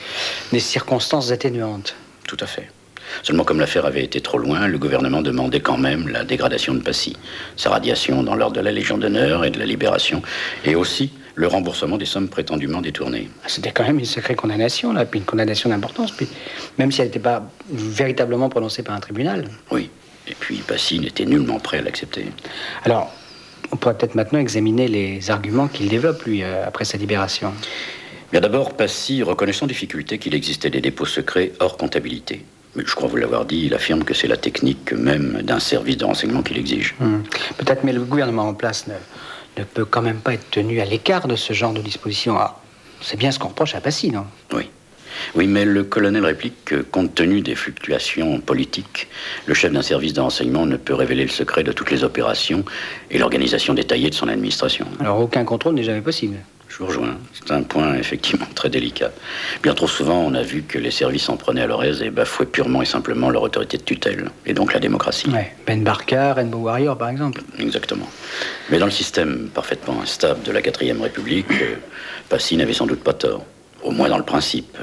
des 0.52 0.60
circonstances 0.60 1.32
atténuantes. 1.32 1.96
Tout 2.28 2.38
à 2.40 2.46
fait. 2.46 2.70
Seulement 3.24 3.44
comme 3.44 3.60
l'affaire 3.60 3.86
avait 3.86 4.04
été 4.04 4.22
trop 4.22 4.38
loin, 4.38 4.68
le 4.68 4.78
gouvernement 4.78 5.22
demandait 5.22 5.60
quand 5.60 5.78
même 5.78 6.08
la 6.08 6.24
dégradation 6.24 6.74
de 6.74 6.80
Passy, 6.80 7.16
sa 7.56 7.70
radiation 7.70 8.24
dans 8.24 8.36
l'ordre 8.36 8.56
de 8.56 8.62
la 8.62 8.72
Légion 8.72 8.98
d'honneur 8.98 9.46
et 9.46 9.50
de 9.50 9.60
la 9.60 9.66
Libération, 9.66 10.22
et 10.66 10.76
aussi 10.76 11.12
le 11.36 11.48
remboursement 11.48 11.98
des 11.98 12.06
sommes 12.06 12.28
prétendument 12.28 12.82
détournées. 12.82 13.30
Ah, 13.44 13.48
C'était 13.48 13.72
quand 13.72 13.84
même 13.84 14.00
une 14.00 14.06
sacrée 14.06 14.36
condamnation, 14.36 14.92
là, 14.92 15.06
puis 15.06 15.20
une 15.20 15.26
condamnation 15.26 15.70
d'importance, 15.70 16.12
puis 16.12 16.28
même 16.78 16.92
si 16.92 17.02
elle 17.02 17.08
n'était 17.08 17.20
pas 17.20 17.50
véritablement 17.72 18.50
prononcée 18.50 18.84
par 18.84 18.96
un 18.96 19.00
tribunal. 19.00 19.46
Oui. 19.72 19.90
Et 20.28 20.36
puis 20.38 20.58
Passy 20.58 21.00
n'était 21.00 21.26
nullement 21.26 21.60
prêt 21.60 21.80
à 21.80 21.82
l'accepter. 21.82 22.26
Alors, 22.84 23.14
on 23.72 23.78
pourrait 23.78 23.98
peut-être 23.98 24.16
maintenant 24.16 24.40
examiner 24.40 24.88
les 24.88 25.32
arguments 25.32 25.68
qu'il 25.68 25.88
développe, 25.88 26.24
lui, 26.24 26.44
euh, 26.44 26.68
après 26.68 26.86
sa 26.86 26.98
libération. 26.98 27.54
Bien 28.32 28.42
d'abord, 28.42 28.76
Passy 28.76 29.24
reconnaît 29.24 29.54
sans 29.54 29.66
difficulté 29.66 30.18
qu'il 30.20 30.36
existait 30.36 30.70
des 30.70 30.82
dépôts 30.82 31.06
secrets 31.06 31.54
hors 31.60 31.78
comptabilité. 31.78 32.44
Mais 32.76 32.84
je 32.86 32.94
crois 32.96 33.10
vous 33.10 33.18
l'avoir 33.18 33.46
dit, 33.46 33.66
il 33.66 33.74
affirme 33.74 34.04
que 34.04 34.14
c'est 34.14 34.28
la 34.28 34.38
technique 34.38 34.94
même 34.94 35.42
d'un 35.42 35.60
service 35.60 35.98
de 35.98 36.06
renseignement 36.06 36.44
qu'il 36.44 36.58
exige. 36.58 36.96
Hmm. 37.00 37.22
Peut-être, 37.58 37.84
mais 37.84 37.94
le 37.94 38.02
gouvernement 38.02 38.48
en 38.48 38.54
place 38.54 38.88
ne, 38.88 38.94
ne 39.58 39.64
peut 39.64 39.86
quand 39.86 40.02
même 40.02 40.20
pas 40.20 40.34
être 40.34 40.50
tenu 40.52 40.80
à 40.80 40.86
l'écart 40.86 41.28
de 41.28 41.36
ce 41.36 41.54
genre 41.54 41.74
de 41.74 41.82
disposition. 41.82 42.38
Ah, 42.38 42.60
c'est 43.02 43.18
bien 43.18 43.32
ce 43.32 43.40
qu'on 43.40 43.50
reproche 43.50 43.76
à 43.76 43.82
Passy, 43.82 44.12
non? 44.12 44.26
Oui. 44.54 44.70
Oui, 45.36 45.48
mais 45.48 45.66
le 45.66 45.84
colonel 45.84 46.26
réplique 46.26 46.66
que, 46.66 46.76
compte 46.76 47.16
tenu 47.16 47.42
des 47.42 47.56
fluctuations 47.56 48.40
politiques, 48.40 49.08
le 49.46 49.54
chef 49.54 49.72
d'un 49.72 49.82
service 49.82 50.14
de 50.14 50.22
renseignement 50.22 50.66
ne 50.66 50.78
peut 50.78 50.94
révéler 50.94 51.24
le 51.24 51.30
secret 51.30 51.64
de 51.64 51.72
toutes 51.72 51.92
les 51.92 52.04
opérations 52.04 52.64
et 53.10 53.18
l'organisation 53.18 53.74
détaillée 53.74 54.10
de 54.10 54.16
son 54.16 54.28
administration. 54.28 54.88
Alors 55.00 55.20
aucun 55.20 55.44
contrôle 55.44 55.74
n'est 55.74 55.84
jamais 55.84 56.02
possible. 56.02 56.38
Je 56.70 56.78
vous 56.78 56.86
rejoins. 56.86 57.18
C'est 57.34 57.52
un 57.52 57.64
point 57.64 57.96
effectivement 57.96 58.46
très 58.54 58.70
délicat. 58.70 59.12
Bien 59.64 59.74
trop 59.74 59.88
souvent, 59.88 60.20
on 60.20 60.34
a 60.36 60.44
vu 60.44 60.62
que 60.62 60.78
les 60.78 60.92
services 60.92 61.28
en 61.28 61.36
prenaient 61.36 61.64
à 61.64 61.68
leur 61.68 61.84
aise 61.84 62.02
et 62.04 62.12
bafouaient 62.12 62.46
purement 62.46 62.82
et 62.84 62.86
simplement 62.86 63.32
leur 63.32 63.42
autorité 63.42 63.78
de 63.78 63.84
tutelle, 63.84 64.30
et 64.46 64.54
donc 64.54 64.74
la 64.74 64.80
démocratie. 64.80 65.30
Ouais. 65.30 65.52
Ben 65.66 65.84
Barker, 65.84 66.34
Rainbow 66.36 66.60
Warrior, 66.60 66.98
par 66.98 67.10
exemple. 67.10 67.42
Exactement. 67.58 68.08
Mais 68.70 68.78
dans 68.78 68.86
le 68.86 68.92
système 68.92 69.50
parfaitement 69.54 70.00
instable 70.02 70.44
de 70.44 70.52
la 70.52 70.62
4ème 70.62 71.02
République, 71.02 71.52
euh, 71.52 71.76
Passy 72.30 72.56
n'avait 72.56 72.74
sans 72.74 72.86
doute 72.86 73.04
pas 73.04 73.14
tort. 73.14 73.44
Au 73.82 73.92
moins 73.92 74.10
dans 74.10 74.18
le 74.18 74.26
principe. 74.26 74.78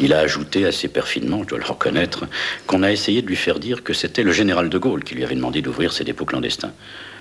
Il 0.00 0.14
a 0.14 0.20
ajouté 0.20 0.64
assez 0.64 0.88
perfidement, 0.88 1.42
je 1.42 1.48
dois 1.48 1.58
le 1.58 1.64
reconnaître, 1.64 2.24
qu'on 2.66 2.82
a 2.82 2.90
essayé 2.90 3.20
de 3.20 3.26
lui 3.26 3.36
faire 3.36 3.58
dire 3.58 3.84
que 3.84 3.92
c'était 3.92 4.22
le 4.22 4.32
général 4.32 4.70
de 4.70 4.78
Gaulle 4.78 5.04
qui 5.04 5.14
lui 5.14 5.22
avait 5.22 5.34
demandé 5.34 5.60
d'ouvrir 5.60 5.92
ses 5.92 6.02
dépôts 6.02 6.24
clandestins. 6.24 6.72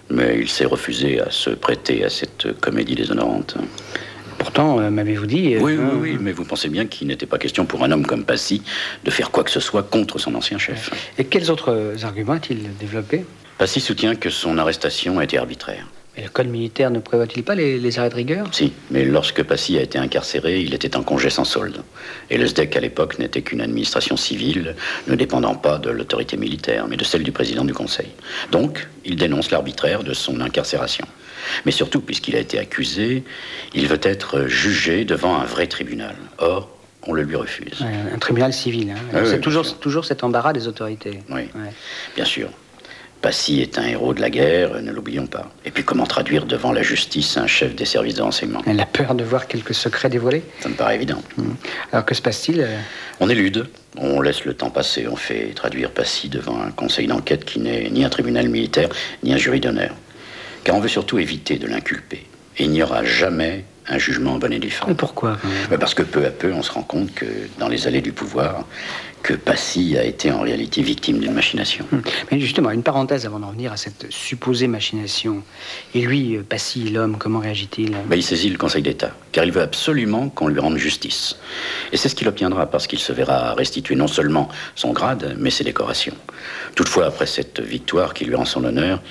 Mais 0.10 0.38
il 0.40 0.50
s'est 0.50 0.66
refusé 0.66 1.20
à 1.20 1.30
se 1.30 1.50
prêter 1.50 2.06
à 2.06 2.10
cette 2.10 2.60
comédie 2.62 2.96
déshonorante. 2.96 3.58
Pourtant, 4.38 4.80
euh, 4.80 4.90
m'avez-vous 4.90 5.26
dit... 5.26 5.56
euh, 5.56 5.60
Oui, 5.62 5.74
oui, 5.74 5.84
hein, 5.84 5.92
oui, 6.00 6.18
mais 6.20 6.32
vous 6.32 6.46
pensez 6.46 6.70
bien 6.70 6.86
qu'il 6.86 7.08
n'était 7.08 7.26
pas 7.26 7.38
question 7.38 7.66
pour 7.66 7.84
un 7.84 7.92
homme 7.92 8.06
comme 8.06 8.24
Passy 8.24 8.62
de 9.04 9.12
faire 9.12 9.32
quoi 9.32 9.44
que 9.44 9.52
ce 9.52 9.60
soit 9.60 9.84
contre 9.84 10.20
son 10.20 10.36
ancien 10.36 10.58
chef. 10.58 10.92
Et 11.18 11.26
quels 11.26 11.50
autres 11.52 11.72
euh, 11.72 11.96
arguments 12.04 12.34
a-t-il 12.34 12.76
développé 12.78 13.26
Passy 13.58 13.80
soutient 13.80 14.16
que 14.16 14.30
son 14.30 14.58
arrestation 14.58 15.20
a 15.20 15.24
été 15.24 15.38
arbitraire. 15.38 15.88
Et 16.16 16.24
le 16.24 16.30
code 16.30 16.48
militaire 16.48 16.90
ne 16.90 16.98
prévoit-il 16.98 17.44
pas 17.44 17.54
les, 17.54 17.78
les 17.78 18.00
arrêts 18.00 18.10
de 18.10 18.16
rigueur? 18.16 18.48
Si, 18.52 18.74
mais 18.90 19.06
lorsque 19.06 19.44
Passy 19.44 19.78
a 19.78 19.82
été 19.84 20.00
incarcéré, 20.00 20.62
il 20.62 20.74
était 20.74 20.96
en 20.98 21.04
congé 21.04 21.30
sans 21.30 21.44
solde. 21.44 21.84
Et 22.32 22.40
le 22.40 22.48
SDEC 22.48 22.76
à 22.76 22.80
l'époque 22.80 23.20
n'était 23.20 23.44
qu'une 23.44 23.62
administration 23.62 24.18
civile, 24.18 24.76
ne 25.08 25.16
dépendant 25.16 25.54
pas 25.54 25.78
de 25.78 25.92
l'autorité 25.92 26.36
militaire, 26.36 26.88
mais 26.88 26.98
de 26.98 27.04
celle 27.04 27.22
du 27.22 27.32
président 27.32 27.66
du 27.66 27.74
Conseil. 27.74 28.08
Donc, 28.52 28.88
il 29.06 29.16
dénonce 29.16 29.52
l'arbitraire 29.52 30.04
de 30.04 30.14
son 30.14 30.42
incarcération. 30.42 31.06
Mais 31.66 31.72
surtout, 31.72 32.02
puisqu'il 32.02 32.36
a 32.36 32.40
été 32.40 32.60
accusé, 32.60 33.24
il 33.74 33.88
veut 33.88 34.00
être 34.04 34.48
jugé 34.48 35.06
devant 35.06 35.38
un 35.40 35.46
vrai 35.46 35.68
tribunal. 35.68 36.16
Or, 36.38 36.70
on 37.04 37.14
le 37.14 37.24
lui 37.24 37.36
refuse. 37.36 37.80
Ouais, 37.82 38.14
Un 38.14 38.18
tribunal 38.20 38.54
civil. 38.54 38.92
hein. 38.92 39.00
Ah 39.14 39.20
c'est 39.26 39.40
toujours, 39.42 39.80
toujours 39.80 40.06
cet 40.06 40.24
embarras 40.24 40.54
des 40.54 40.68
autorités. 40.68 41.20
Oui, 41.30 41.42
Ouais. 41.56 41.72
bien 42.16 42.26
sûr. 42.26 42.50
Passy 43.20 43.62
est 43.62 43.80
un 43.80 43.84
héros 43.88 44.14
de 44.14 44.22
la 44.22 44.30
guerre, 44.30 44.80
ne 44.80 44.92
l'oublions 44.92 45.26
pas. 45.26 45.50
Et 45.66 45.72
puis 45.72 45.84
comment 45.84 46.06
traduire 46.06 46.46
devant 46.46 46.72
la 46.72 46.84
justice 46.84 47.36
un 47.38 47.48
chef 47.48 47.74
des 47.76 47.84
services 47.86 48.14
de 48.14 48.22
renseignement 48.22 48.62
Elle 48.68 48.80
a 48.80 48.86
peur 48.86 49.16
de 49.16 49.24
voir 49.24 49.48
quelques 49.48 49.74
secrets 49.74 50.08
dévoilés? 50.10 50.44
Ça 50.60 50.70
me 50.70 50.76
paraît 50.76 50.96
évident. 50.96 51.20
Alors 51.92 52.06
que 52.06 52.14
se 52.14 52.22
passe-t-il 52.22 52.62
euh, 52.62 52.78
On 53.20 53.28
élude, 53.28 53.66
on 53.98 54.22
laisse 54.22 54.46
le 54.46 54.54
temps 54.54 54.70
passer, 54.70 55.08
on 55.08 55.16
fait 55.16 55.48
traduire 55.56 55.90
Passy 55.90 56.30
devant 56.30 56.62
un 56.62 56.70
conseil 56.70 57.08
d'enquête 57.08 57.44
qui 57.44 57.60
n'est 57.60 57.90
ni 57.90 58.06
un 58.06 58.10
tribunal 58.10 58.50
militaire, 58.50 58.90
ni 59.24 59.34
un 59.34 59.38
jury 59.38 59.60
d'honneur. 59.62 59.96
Car 60.68 60.76
on 60.76 60.82
veut 60.82 60.90
surtout 60.90 61.18
éviter 61.18 61.56
de 61.56 61.66
l'inculper. 61.66 62.26
Et 62.58 62.66
il 62.66 62.72
n'y 62.72 62.84
aura 62.84 63.06
jamais 63.06 63.64
un 63.88 63.98
jugement 63.98 64.34
en 64.34 64.38
bonne 64.38 64.52
et 64.52 64.60
due 64.60 64.70
forme. 64.70 64.92
Et 64.92 64.96
Pourquoi 64.96 65.38
Mais 65.72 65.78
Parce 65.78 65.94
que 65.94 66.04
peu 66.04 66.26
à 66.26 66.30
peu, 66.30 66.52
on 66.52 66.62
se 66.62 66.74
rend 66.74 66.82
compte 66.82 67.14
que 67.14 67.26
dans 67.58 67.70
les 67.70 67.88
allées 67.88 68.02
du 68.02 68.12
pouvoir, 68.12 68.66
que 69.24 69.34
Passy 69.34 69.98
a 69.98 70.04
été 70.04 70.30
en 70.30 70.42
réalité 70.42 70.82
victime 70.82 71.20
d'une 71.20 71.32
machination. 71.32 71.86
Hum. 71.94 72.02
Mais 72.30 72.42
justement, 72.42 72.70
une 72.72 72.84
parenthèse 72.84 73.26
avant 73.26 73.40
d'en 73.40 73.52
venir 73.52 73.72
à 73.72 73.78
cette 73.78 74.08
supposée 74.10 74.68
machination. 74.68 75.42
Et 75.96 76.02
lui, 76.02 76.36
euh, 76.36 76.44
Passy, 76.44 76.90
l'homme, 76.90 77.16
comment 77.18 77.40
réagit-il? 77.40 77.96
Ben, 78.06 78.18
il 78.18 78.24
saisit 78.24 78.50
le 78.50 78.58
Conseil 78.58 78.82
d'État, 78.82 79.12
car 79.32 79.46
il 79.46 79.54
veut 79.54 79.62
absolument 79.62 80.28
qu'on 80.28 80.50
lui 80.50 80.60
rende 80.60 80.76
justice. 80.76 81.38
Et 81.94 81.98
c'est 81.98 82.10
ce 82.10 82.16
qu'il 82.16 82.28
obtiendra, 82.28 82.66
parce 82.66 82.88
qu'il 82.88 83.00
se 83.00 83.14
verra 83.14 83.54
restituer 83.54 83.96
non 83.96 84.08
seulement 84.08 84.50
son 84.76 84.92
grade, 84.92 85.38
mais 85.40 85.50
ses 85.50 85.64
décorations. 85.64 86.16
Toutefois, 86.76 87.06
après 87.06 87.26
cette 87.26 87.62
victoire 87.62 88.14
qui 88.14 88.26
lui 88.26 88.36
rend 88.36 88.44
son 88.44 88.66
honneur, 88.66 89.02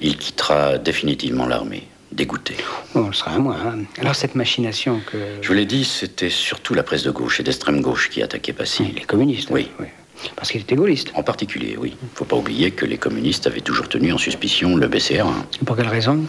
il 0.00 0.16
quittera 0.16 0.78
définitivement 0.78 1.46
l'armée, 1.46 1.86
dégoûté. 2.12 2.56
Bon, 2.94 3.12
ce 3.12 3.20
sera 3.20 3.32
à 3.32 3.38
moi. 3.38 3.56
hein. 3.64 3.78
Alors 4.00 4.14
cette 4.14 4.34
machination 4.34 5.00
que... 5.10 5.18
Je 5.40 5.48
vous 5.48 5.54
l'ai 5.54 5.66
dit, 5.66 5.84
c'était 5.84 6.30
surtout 6.30 6.74
la 6.74 6.82
presse 6.82 7.02
de 7.02 7.10
gauche 7.10 7.40
et 7.40 7.42
d'extrême 7.42 7.80
gauche 7.80 8.10
qui 8.10 8.22
attaquait 8.22 8.52
Passy. 8.52 8.84
Les 8.94 9.02
communistes. 9.02 9.48
Oui. 9.50 9.68
Parce 10.36 10.50
qu'il 10.50 10.60
était 10.60 10.74
gaulliste. 10.74 11.10
En 11.14 11.22
particulier, 11.22 11.76
oui. 11.78 11.96
Faut 12.14 12.24
pas 12.24 12.36
oublier 12.36 12.70
que 12.70 12.86
les 12.86 12.96
communistes 12.98 13.46
avaient 13.46 13.60
toujours 13.60 13.88
tenu 13.88 14.12
en 14.12 14.18
suspicion 14.18 14.76
le 14.76 14.88
BCRA. 14.88 15.34
Pour 15.66 15.76
quelle 15.76 15.88
raison? 15.88 16.24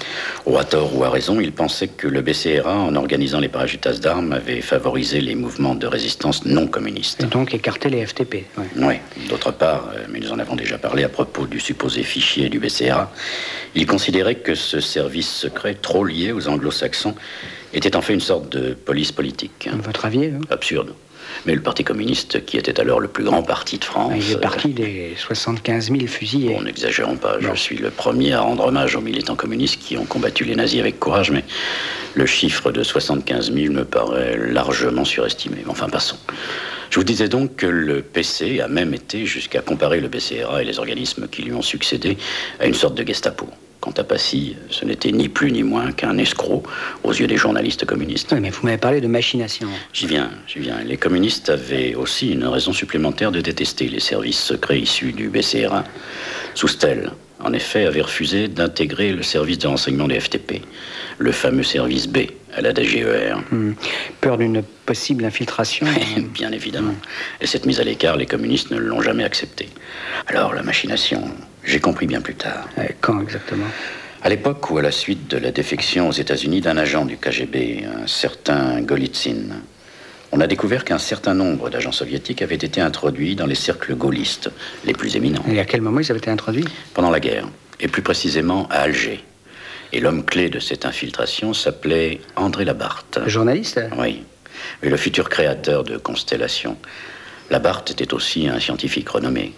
Ou 0.45 0.58
à 0.58 0.63
tort 0.63 0.95
ou 0.95 1.04
à 1.04 1.10
raison, 1.10 1.39
ils 1.39 1.52
pensaient 1.52 1.88
que 1.88 2.08
le 2.08 2.21
BCRA, 2.21 2.76
en 2.76 2.95
organisant 2.95 3.39
les 3.39 3.48
parachutas 3.48 3.93
d'armes, 3.93 4.34
avait 4.34 4.62
favorisé 4.62 5.21
les 5.21 5.36
mouvements 5.36 5.76
de 5.76 5.88
résistance 5.88 6.45
non 6.45 6.67
communistes. 6.67 7.24
Et 7.24 7.28
donc 7.28 7.54
écarter 7.54 7.89
les 7.89 8.06
FTP. 8.06 8.45
ouais. 8.58 8.65
Oui, 8.78 8.95
d'autre 9.30 9.52
part, 9.52 9.89
euh, 9.95 10.06
mais 10.10 10.19
nous 10.19 10.32
en 10.32 10.39
avons 10.39 10.56
déjà 10.56 10.78
parlé 10.78 11.04
à 11.04 11.10
propos 11.10 11.45
du 11.45 11.60
supposé 11.60 12.04
fichier 12.04 12.50
du 12.50 12.60
BCRA, 12.60 13.12
ils 13.76 13.86
considéraient 13.86 14.36
que 14.36 14.56
ce 14.56 14.80
service 14.80 15.30
secret, 15.30 15.76
trop 15.76 16.04
lié 16.04 16.32
aux 16.32 16.48
anglo-saxons, 16.48 17.15
était 17.74 17.95
en 17.95 18.02
fait 18.02 18.13
une 18.13 18.21
sorte 18.21 18.50
de 18.50 18.74
police 18.74 19.12
politique. 19.12 19.69
Votre 19.84 20.06
avis 20.06 20.26
hein? 20.26 20.39
Absurde. 20.50 20.93
Mais 21.45 21.56
le 21.56 21.62
Parti 21.62 21.84
communiste, 21.84 22.45
qui 22.45 22.58
était 22.58 22.80
alors 22.80 23.00
le 23.00 23.08
plus 23.08 23.24
grand 23.24 23.43
parti 23.43 23.78
de 23.78 23.84
France... 23.84 24.13
Il 24.15 24.32
est 24.32 24.36
euh, 24.36 24.39
parti 24.39 24.69
des 24.69 25.13
75 25.17 25.91
000 25.91 26.08
fusillés. 26.08 26.54
Bon, 26.54 26.62
n'exagérons 26.62 27.17
pas, 27.17 27.38
je 27.39 27.54
suis 27.56 27.78
le 27.78 27.89
premier 27.89 28.34
à 28.34 28.41
rendre 28.41 28.65
hommage 28.65 28.95
aux 28.95 29.02
militants 29.02 29.36
communistes 29.36 29.80
qui 29.80 29.98
ont 29.98 30.06
combattu 30.06 30.43
les 30.43 30.56
nazis 30.56 30.80
avec 30.80 31.00
courage, 31.00 31.32
mais 31.32 31.43
le 32.13 32.26
chiffre 32.26 32.71
de 32.71 32.84
75 32.84 33.54
000 33.54 33.74
me 33.74 33.86
paraît 33.86 34.38
largement 34.38 35.06
surestimé. 35.06 35.58
Enfin, 35.67 35.89
passons. 35.89 36.17
Je 36.89 37.00
vous 37.00 37.04
disais 37.04 37.28
donc 37.28 37.58
que 37.58 37.65
le 37.65 38.02
PC 38.02 38.62
a 38.62 38.67
même 38.67 38.93
été 38.93 39.26
jusqu'à 39.26 39.62
comparer 39.62 40.00
le 40.00 40.08
BCRA 40.08 40.62
et 40.62 40.65
les 40.65 40.80
organismes 40.80 41.28
qui 41.28 41.41
lui 41.41 41.54
ont 41.54 41.62
succédé 41.62 42.17
à 42.60 42.67
une 42.67 42.74
sorte 42.74 42.95
de 42.95 43.06
Gestapo. 43.06 43.50
Quant 43.86 43.93
à 43.98 44.04
Passy, 44.04 44.56
ce 44.71 44.84
n'était 44.84 45.12
ni 45.12 45.30
plus 45.30 45.52
ni 45.52 45.62
moins 45.62 45.91
qu'un 45.91 46.17
escroc 46.17 46.63
aux 47.04 47.12
yeux 47.13 47.28
des 47.28 47.38
journalistes 47.38 47.86
communistes. 47.86 48.32
Oui, 48.32 48.39
mais 48.39 48.50
vous 48.50 48.62
m'avez 48.65 48.80
parlé 48.80 49.00
de 49.00 49.06
machination. 49.06 49.67
J'y 49.93 50.08
viens, 50.08 50.32
j'y 50.48 50.58
viens. 50.58 50.80
Les 50.84 50.98
communistes 50.98 51.50
avaient 51.50 51.93
aussi 51.93 52.32
une 52.32 52.45
raison 52.48 52.74
supplémentaire 52.74 53.32
de 53.32 53.41
détester 53.41 53.88
les 53.88 54.00
services 54.00 54.39
secrets 54.41 54.80
issus 54.80 55.12
du 55.12 55.30
BCRA. 55.30 55.84
Soustel, 56.56 57.12
en 57.39 57.54
effet, 57.54 57.86
avait 57.86 58.02
refusé 58.02 58.48
d'intégrer 58.48 59.12
le 59.12 59.21
service 59.21 59.60
de 59.60 59.67
renseignement 59.67 60.08
des 60.08 60.19
FTP, 60.19 60.63
le 61.19 61.32
fameux 61.32 61.62
service 61.62 62.08
B 62.08 62.21
à 62.56 62.62
la 62.62 62.74
DGER. 62.74 63.36
Hum. 63.52 63.76
Peur 64.19 64.39
d'une 64.39 64.63
possible 64.88 65.26
infiltration. 65.26 65.86
hein. 65.86 66.21
Bien 66.34 66.52
évidemment. 66.52 66.95
Et 67.39 67.45
cette 67.45 67.67
mise 67.67 67.80
à 67.80 67.84
l'écart, 67.84 68.17
les 68.17 68.26
communistes 68.26 68.71
ne 68.71 68.78
l'ont 68.78 69.02
jamais 69.04 69.24
acceptée. 69.24 69.69
Alors, 70.26 70.56
la 70.56 70.63
machination, 70.63 71.21
j'ai 71.65 71.80
compris 71.80 72.08
bien 72.08 72.21
plus 72.21 72.36
tard. 72.36 72.69
Quand 73.01 73.21
exactement? 73.21 73.65
À 74.23 74.30
l'époque 74.30 74.71
où, 74.71 74.78
à 74.78 74.82
la 74.82 74.91
suite 74.91 75.30
de 75.30 75.38
la 75.38 75.51
défection 75.51 76.10
aux 76.10 76.13
États-Unis 76.13 76.62
d'un 76.62 76.78
agent 76.78 77.06
du 77.06 77.17
KGB, 77.17 77.86
un 78.04 78.08
certain 78.08 78.82
Golitsyn, 78.82 79.62
on 80.32 80.41
a 80.41 80.47
découvert 80.47 80.84
qu'un 80.84 80.97
certain 80.97 81.34
nombre 81.34 81.69
d'agents 81.69 81.91
soviétiques 81.91 82.41
avaient 82.41 82.56
été 82.56 82.82
introduits 82.82 83.36
dans 83.36 83.45
les 83.45 83.56
cercles 83.56 83.95
gaullistes 83.95 84.49
les 84.84 84.93
plus 84.93 85.15
éminents 85.15 85.45
Et 85.47 85.60
à 85.60 85.65
quel 85.65 85.82
moment 85.82 85.99
ils 85.99 86.10
avaient 86.10 86.17
été 86.17 86.32
introduits? 86.32 86.65
Pendant 86.93 87.12
la 87.12 87.19
guerre, 87.19 87.47
et 87.80 87.88
plus 87.88 88.01
précisément 88.01 88.67
à 88.69 88.80
Alger. 88.80 89.23
Et 89.93 89.99
l'homme 89.99 90.25
clé 90.25 90.49
de 90.49 90.60
cette 90.60 90.86
infiltration 90.86 91.54
s'appelait 91.54 92.19
André 92.36 92.65
Labarthe. 92.65 93.19
Le 93.23 93.30
journaliste? 93.30 93.80
Oui, 93.97 94.23
et 94.82 94.89
le 94.89 94.97
futur 94.97 95.30
créateur 95.30 95.84
de 95.84 95.97
Constellation. 95.97 96.78
Labarthe 97.51 97.91
était 97.91 98.13
aussi 98.13 98.47
un 98.47 98.60
scientifique 98.60 99.10
renommé. 99.10 99.54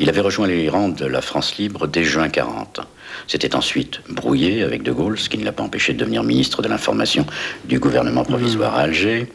Il 0.00 0.08
avait 0.08 0.20
rejoint 0.20 0.46
les 0.46 0.68
rangs 0.68 0.88
de 0.88 1.06
la 1.06 1.20
France 1.20 1.56
libre 1.56 1.86
dès 1.86 2.04
juin 2.04 2.28
40. 2.28 2.80
C'était 3.26 3.54
ensuite 3.54 4.00
brouillé 4.08 4.62
avec 4.62 4.82
De 4.82 4.92
Gaulle, 4.92 5.18
ce 5.18 5.28
qui 5.28 5.38
ne 5.38 5.44
l'a 5.44 5.52
pas 5.52 5.62
empêché 5.62 5.92
de 5.92 5.98
devenir 5.98 6.22
ministre 6.22 6.62
de 6.62 6.68
l'Information 6.68 7.26
du 7.64 7.78
gouvernement 7.78 8.24
provisoire 8.24 8.76
à 8.76 8.82
Alger. 8.82 9.26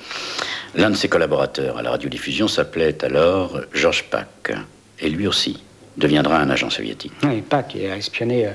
L'un 0.76 0.90
de 0.90 0.96
ses 0.96 1.10
collaborateurs 1.10 1.78
à 1.78 1.82
la 1.82 1.92
radiodiffusion 1.92 2.48
s'appelait 2.48 3.04
alors 3.04 3.60
Georges 3.74 4.06
Pack. 4.10 4.54
Et 5.00 5.10
lui 5.10 5.28
aussi 5.28 5.62
deviendra 5.98 6.40
un 6.40 6.50
agent 6.50 6.70
soviétique. 6.70 7.14
Oui, 7.24 7.42
Pac, 7.42 7.76
il 7.76 7.86
a 7.86 7.98
espionné 7.98 8.48
euh, 8.48 8.52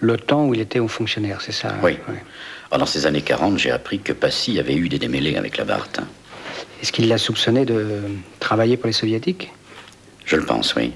l'OTAN 0.00 0.46
où 0.46 0.54
il 0.54 0.60
était 0.60 0.80
haut 0.80 0.88
fonctionnaire, 0.88 1.40
c'est 1.40 1.52
ça 1.52 1.74
Oui. 1.82 1.96
Alors, 2.70 2.80
dans 2.80 2.86
ces 2.86 3.06
années 3.06 3.22
40, 3.22 3.58
j'ai 3.58 3.70
appris 3.70 4.00
que 4.00 4.12
Passy 4.12 4.58
avait 4.58 4.74
eu 4.74 4.88
des 4.88 4.98
démêlés 4.98 5.36
avec 5.36 5.56
Labarthe. 5.56 6.00
Est-ce 6.82 6.90
qu'il 6.92 7.08
l'a 7.08 7.18
soupçonné 7.18 7.64
de 7.64 8.00
travailler 8.40 8.76
pour 8.76 8.86
les 8.86 8.92
soviétiques? 8.92 9.52
Je 10.24 10.36
le 10.36 10.44
pense, 10.44 10.74
oui. 10.74 10.92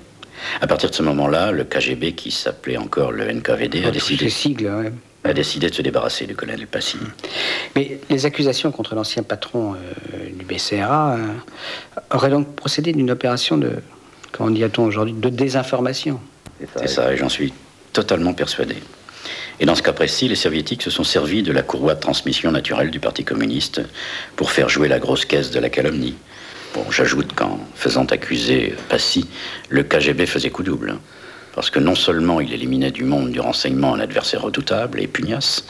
À 0.61 0.67
partir 0.67 0.91
de 0.91 0.95
ce 0.95 1.03
moment-là, 1.03 1.51
le 1.51 1.65
KGB, 1.65 2.13
qui 2.13 2.31
s'appelait 2.31 2.77
encore 2.77 3.13
le 3.13 3.25
NKVD, 3.25 3.81
a 3.85 3.87
Tous 3.87 3.93
décidé, 3.93 4.25
ces 4.25 4.31
sigles, 4.31 4.67
ouais. 4.67 4.93
a 5.25 5.33
décidé 5.33 5.71
de 5.71 5.75
se 5.75 5.83
débarrasser 5.83 6.27
du 6.27 6.37
colonel 6.37 6.67
Passy. 6.67 6.99
Mais 7.75 7.99
les 8.11 8.27
accusations 8.27 8.71
contre 8.71 8.95
l'ancien 8.95 9.23
patron 9.23 9.75
euh, 9.75 10.31
du 10.33 10.45
BCRA 10.45 11.17
euh, 11.17 11.27
auraient 12.15 12.31
donc 12.31 12.55
procédé 12.55 12.93
d'une 12.93 13.11
opération 13.11 13.57
de, 13.57 13.73
comment 14.33 14.51
dit-on 14.51 14.85
aujourd'hui, 14.85 15.15
de 15.15 15.29
désinformation. 15.29 16.21
C'est 16.77 16.89
ça, 16.89 17.13
et 17.13 17.17
j'en 17.17 17.29
suis 17.29 17.53
totalement 17.93 18.33
persuadé. 18.33 18.77
Et 19.59 19.65
dans 19.65 19.75
ce 19.75 19.83
cas 19.83 19.93
précis, 19.93 20.29
les 20.29 20.37
soviétiques 20.37 20.83
se 20.83 20.91
sont 20.91 21.05
servis 21.05 21.43
de 21.43 21.53
la 21.53 21.63
courroie 21.63 21.95
de 21.95 22.01
transmission 22.01 22.53
naturelle 22.53 22.91
du 22.91 23.01
Parti 23.01 23.25
communiste 23.25 23.81
pour 24.37 24.51
faire 24.51 24.69
jouer 24.69 24.89
la 24.89 24.99
grosse 24.99 25.25
caisse 25.25 25.51
de 25.51 25.59
la 25.59 25.71
calomnie. 25.71 26.15
J'ajoute 26.91 27.35
qu'en 27.35 27.61
faisant 27.75 28.07
accuser 28.07 28.75
Passy, 28.89 29.29
le 29.69 29.83
KGB 29.83 30.25
faisait 30.25 30.49
coup 30.49 30.63
double. 30.63 30.97
Parce 31.55 31.69
que 31.69 31.79
non 31.79 31.95
seulement 31.95 32.41
il 32.41 32.53
éliminait 32.55 32.91
du 32.91 33.05
monde 33.05 33.33
du 33.33 33.41
renseignement 33.41 33.95
un 33.95 34.01
adversaire 34.01 34.43
redoutable 34.43 35.01
et 35.01 35.07
pugnace, 35.07 35.67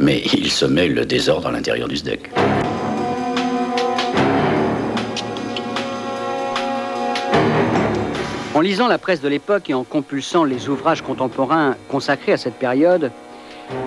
mais 0.00 0.22
il 0.32 0.50
semait 0.50 0.88
le 0.88 1.04
désordre 1.04 1.46
à 1.46 1.52
l'intérieur 1.52 1.86
du 1.86 1.96
SDEC. 1.96 2.30
En 8.54 8.60
lisant 8.60 8.88
la 8.88 8.98
presse 8.98 9.20
de 9.20 9.28
l'époque 9.28 9.70
et 9.70 9.74
en 9.74 9.84
compulsant 9.84 10.44
les 10.44 10.68
ouvrages 10.68 11.02
contemporains 11.02 11.76
consacrés 11.88 12.32
à 12.32 12.36
cette 12.36 12.54
période, 12.54 13.12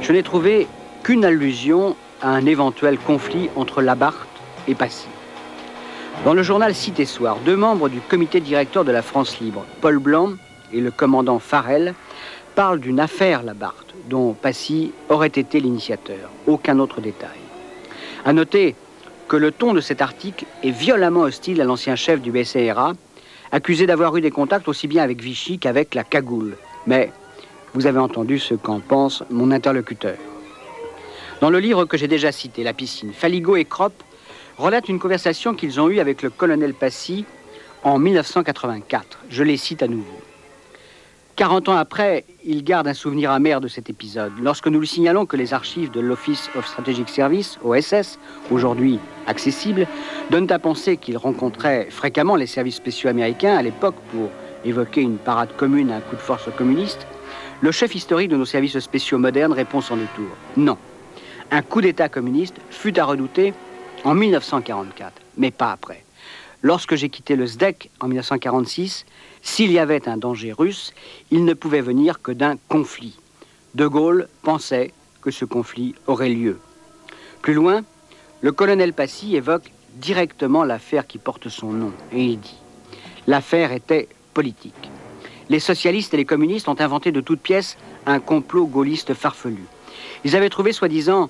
je 0.01 0.11
n'ai 0.13 0.23
trouvé 0.23 0.67
qu'une 1.03 1.25
allusion 1.25 1.95
à 2.21 2.29
un 2.29 2.45
éventuel 2.45 2.97
conflit 2.97 3.49
entre 3.55 3.81
Labarthe 3.81 4.27
et 4.69 4.75
Passy. 4.75 5.07
Dans 6.25 6.33
le 6.33 6.43
journal 6.43 6.73
Cité 6.75 7.05
Soir, 7.05 7.37
deux 7.45 7.55
membres 7.55 7.89
du 7.89 8.01
comité 8.01 8.41
directeur 8.41 8.83
de 8.83 8.91
la 8.91 9.01
France 9.01 9.39
Libre, 9.39 9.65
Paul 9.81 9.99
Blanc 9.99 10.33
et 10.73 10.81
le 10.81 10.91
commandant 10.91 11.39
Farel, 11.39 11.93
parlent 12.55 12.79
d'une 12.79 12.99
affaire 12.99 13.43
Labarthe 13.43 13.93
dont 14.09 14.33
Passy 14.33 14.91
aurait 15.09 15.27
été 15.27 15.59
l'initiateur. 15.59 16.29
Aucun 16.47 16.79
autre 16.79 17.01
détail. 17.01 17.37
À 18.25 18.33
noter 18.33 18.75
que 19.27 19.37
le 19.37 19.51
ton 19.51 19.73
de 19.73 19.79
cet 19.79 20.01
article 20.01 20.45
est 20.63 20.71
violemment 20.71 21.21
hostile 21.21 21.61
à 21.61 21.65
l'ancien 21.65 21.95
chef 21.95 22.19
du 22.19 22.31
BCRA, 22.31 22.93
accusé 23.51 23.85
d'avoir 23.85 24.17
eu 24.17 24.21
des 24.21 24.31
contacts 24.31 24.67
aussi 24.67 24.87
bien 24.87 25.03
avec 25.03 25.21
Vichy 25.21 25.59
qu'avec 25.59 25.95
la 25.95 26.03
cagoule. 26.03 26.57
Mais 26.87 27.11
vous 27.73 27.85
avez 27.85 27.99
entendu 27.99 28.39
ce 28.39 28.55
qu'en 28.55 28.79
pense 28.79 29.23
mon 29.29 29.51
interlocuteur. 29.51 30.17
Dans 31.41 31.51
le 31.51 31.59
livre 31.59 31.85
que 31.85 31.97
j'ai 31.97 32.07
déjà 32.07 32.31
cité, 32.31 32.63
La 32.63 32.73
piscine, 32.73 33.13
Faligo 33.13 33.55
et 33.55 33.65
Kropp 33.65 33.93
relatent 34.57 34.89
une 34.89 34.99
conversation 34.99 35.53
qu'ils 35.53 35.79
ont 35.79 35.89
eue 35.89 35.99
avec 35.99 36.21
le 36.21 36.29
colonel 36.29 36.73
Passy 36.73 37.25
en 37.83 37.99
1984. 37.99 39.19
Je 39.29 39.43
les 39.43 39.57
cite 39.57 39.83
à 39.83 39.87
nouveau. 39.87 40.19
40 41.35 41.69
ans 41.69 41.75
après, 41.75 42.25
il 42.43 42.63
garde 42.63 42.87
un 42.87 42.95
souvenir 42.95 43.29
amer 43.29 43.61
de 43.61 43.67
cet 43.67 43.91
épisode. 43.91 44.33
Lorsque 44.41 44.67
nous 44.67 44.79
lui 44.79 44.87
signalons 44.87 45.27
que 45.27 45.37
les 45.37 45.53
archives 45.53 45.91
de 45.91 45.99
l'Office 45.99 46.49
of 46.55 46.65
Strategic 46.65 47.09
Service, 47.09 47.59
OSS, 47.63 48.17
aujourd'hui 48.49 48.99
accessibles, 49.27 49.85
donnent 50.31 50.51
à 50.51 50.57
penser 50.57 50.97
qu'il 50.97 51.15
rencontrait 51.15 51.89
fréquemment 51.91 52.35
les 52.35 52.47
services 52.47 52.77
spéciaux 52.77 53.09
américains 53.09 53.55
à 53.55 53.61
l'époque 53.61 53.95
pour 54.11 54.31
évoquer 54.65 55.01
une 55.01 55.17
parade 55.17 55.55
commune 55.55 55.91
à 55.91 55.97
un 55.97 56.01
coup 56.01 56.15
de 56.15 56.21
force 56.21 56.49
communiste, 56.57 57.05
le 57.61 57.71
chef 57.71 57.93
historique 57.93 58.29
de 58.29 58.37
nos 58.37 58.45
services 58.45 58.79
spéciaux 58.79 59.19
modernes 59.19 59.53
répond 59.53 59.81
sans 59.81 59.97
détour. 59.97 60.29
Non. 60.55 60.77
Un 61.51 61.61
coup 61.61 61.81
d'État 61.81 62.09
communiste 62.09 62.55
fut 62.69 62.99
à 62.99 63.05
redouter 63.05 63.53
en 64.03 64.13
1944, 64.13 65.13
mais 65.37 65.51
pas 65.51 65.71
après. 65.71 66.03
Lorsque 66.61 66.95
j'ai 66.95 67.09
quitté 67.09 67.35
le 67.35 67.45
SDEC 67.45 67.89
en 67.99 68.07
1946, 68.07 69.05
s'il 69.41 69.71
y 69.71 69.79
avait 69.79 70.09
un 70.09 70.17
danger 70.17 70.51
russe, 70.51 70.93
il 71.31 71.45
ne 71.45 71.53
pouvait 71.53 71.81
venir 71.81 72.21
que 72.21 72.31
d'un 72.31 72.57
conflit. 72.67 73.17
De 73.75 73.85
Gaulle 73.87 74.27
pensait 74.41 74.91
que 75.21 75.31
ce 75.31 75.45
conflit 75.45 75.93
aurait 76.07 76.29
lieu. 76.29 76.59
Plus 77.41 77.53
loin, 77.53 77.83
le 78.41 78.51
colonel 78.51 78.93
Passy 78.93 79.35
évoque 79.35 79.71
directement 79.95 80.63
l'affaire 80.63 81.07
qui 81.07 81.17
porte 81.17 81.49
son 81.49 81.71
nom, 81.71 81.93
et 82.11 82.23
il 82.23 82.39
dit 82.39 82.57
L'affaire 83.27 83.71
était 83.71 84.07
politique. 84.33 84.89
Les 85.49 85.59
socialistes 85.59 86.13
et 86.13 86.17
les 86.17 86.25
communistes 86.25 86.67
ont 86.67 86.79
inventé 86.79 87.11
de 87.11 87.21
toutes 87.21 87.41
pièces 87.41 87.77
un 88.05 88.19
complot 88.19 88.65
gaulliste 88.65 89.13
farfelu. 89.13 89.63
Ils 90.23 90.35
avaient 90.35 90.49
trouvé 90.49 90.73
soi-disant 90.73 91.29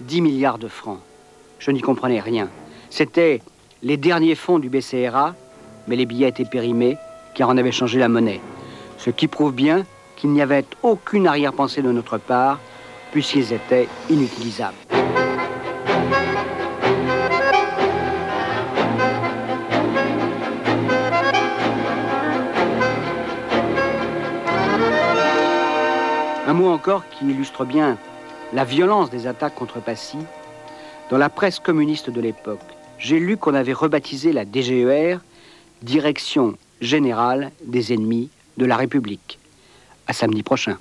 10 0.00 0.20
milliards 0.20 0.58
de 0.58 0.68
francs. 0.68 1.00
Je 1.58 1.70
n'y 1.70 1.80
comprenais 1.80 2.20
rien. 2.20 2.48
C'était 2.90 3.40
les 3.82 3.96
derniers 3.96 4.34
fonds 4.34 4.58
du 4.58 4.68
BCRA, 4.68 5.34
mais 5.86 5.96
les 5.96 6.06
billets 6.06 6.28
étaient 6.28 6.44
périmés 6.44 6.96
car 7.34 7.48
on 7.48 7.56
avait 7.56 7.72
changé 7.72 7.98
la 7.98 8.08
monnaie. 8.08 8.40
Ce 8.96 9.10
qui 9.10 9.28
prouve 9.28 9.52
bien 9.52 9.84
qu'il 10.16 10.30
n'y 10.30 10.42
avait 10.42 10.64
aucune 10.82 11.26
arrière-pensée 11.26 11.82
de 11.82 11.92
notre 11.92 12.18
part, 12.18 12.58
puisqu'ils 13.12 13.52
étaient 13.52 13.88
inutilisables. 14.10 14.74
Un 26.46 26.54
mot 26.54 26.70
encore 26.70 27.04
qui 27.10 27.26
illustre 27.26 27.64
bien 27.64 27.98
la 28.52 28.64
violence 28.64 29.10
des 29.10 29.26
attaques 29.26 29.54
contre 29.54 29.80
Passy. 29.80 30.16
Dans 31.10 31.16
la 31.16 31.30
presse 31.30 31.58
communiste 31.58 32.10
de 32.10 32.20
l'époque, 32.20 32.60
j'ai 32.98 33.18
lu 33.18 33.38
qu'on 33.38 33.54
avait 33.54 33.72
rebaptisé 33.72 34.32
la 34.32 34.44
DGER 34.44 35.18
Direction 35.82 36.54
générale 36.82 37.50
des 37.64 37.94
ennemis 37.94 38.28
de 38.58 38.66
la 38.66 38.76
République. 38.76 39.38
À 40.06 40.12
samedi 40.12 40.42
prochain. 40.42 40.76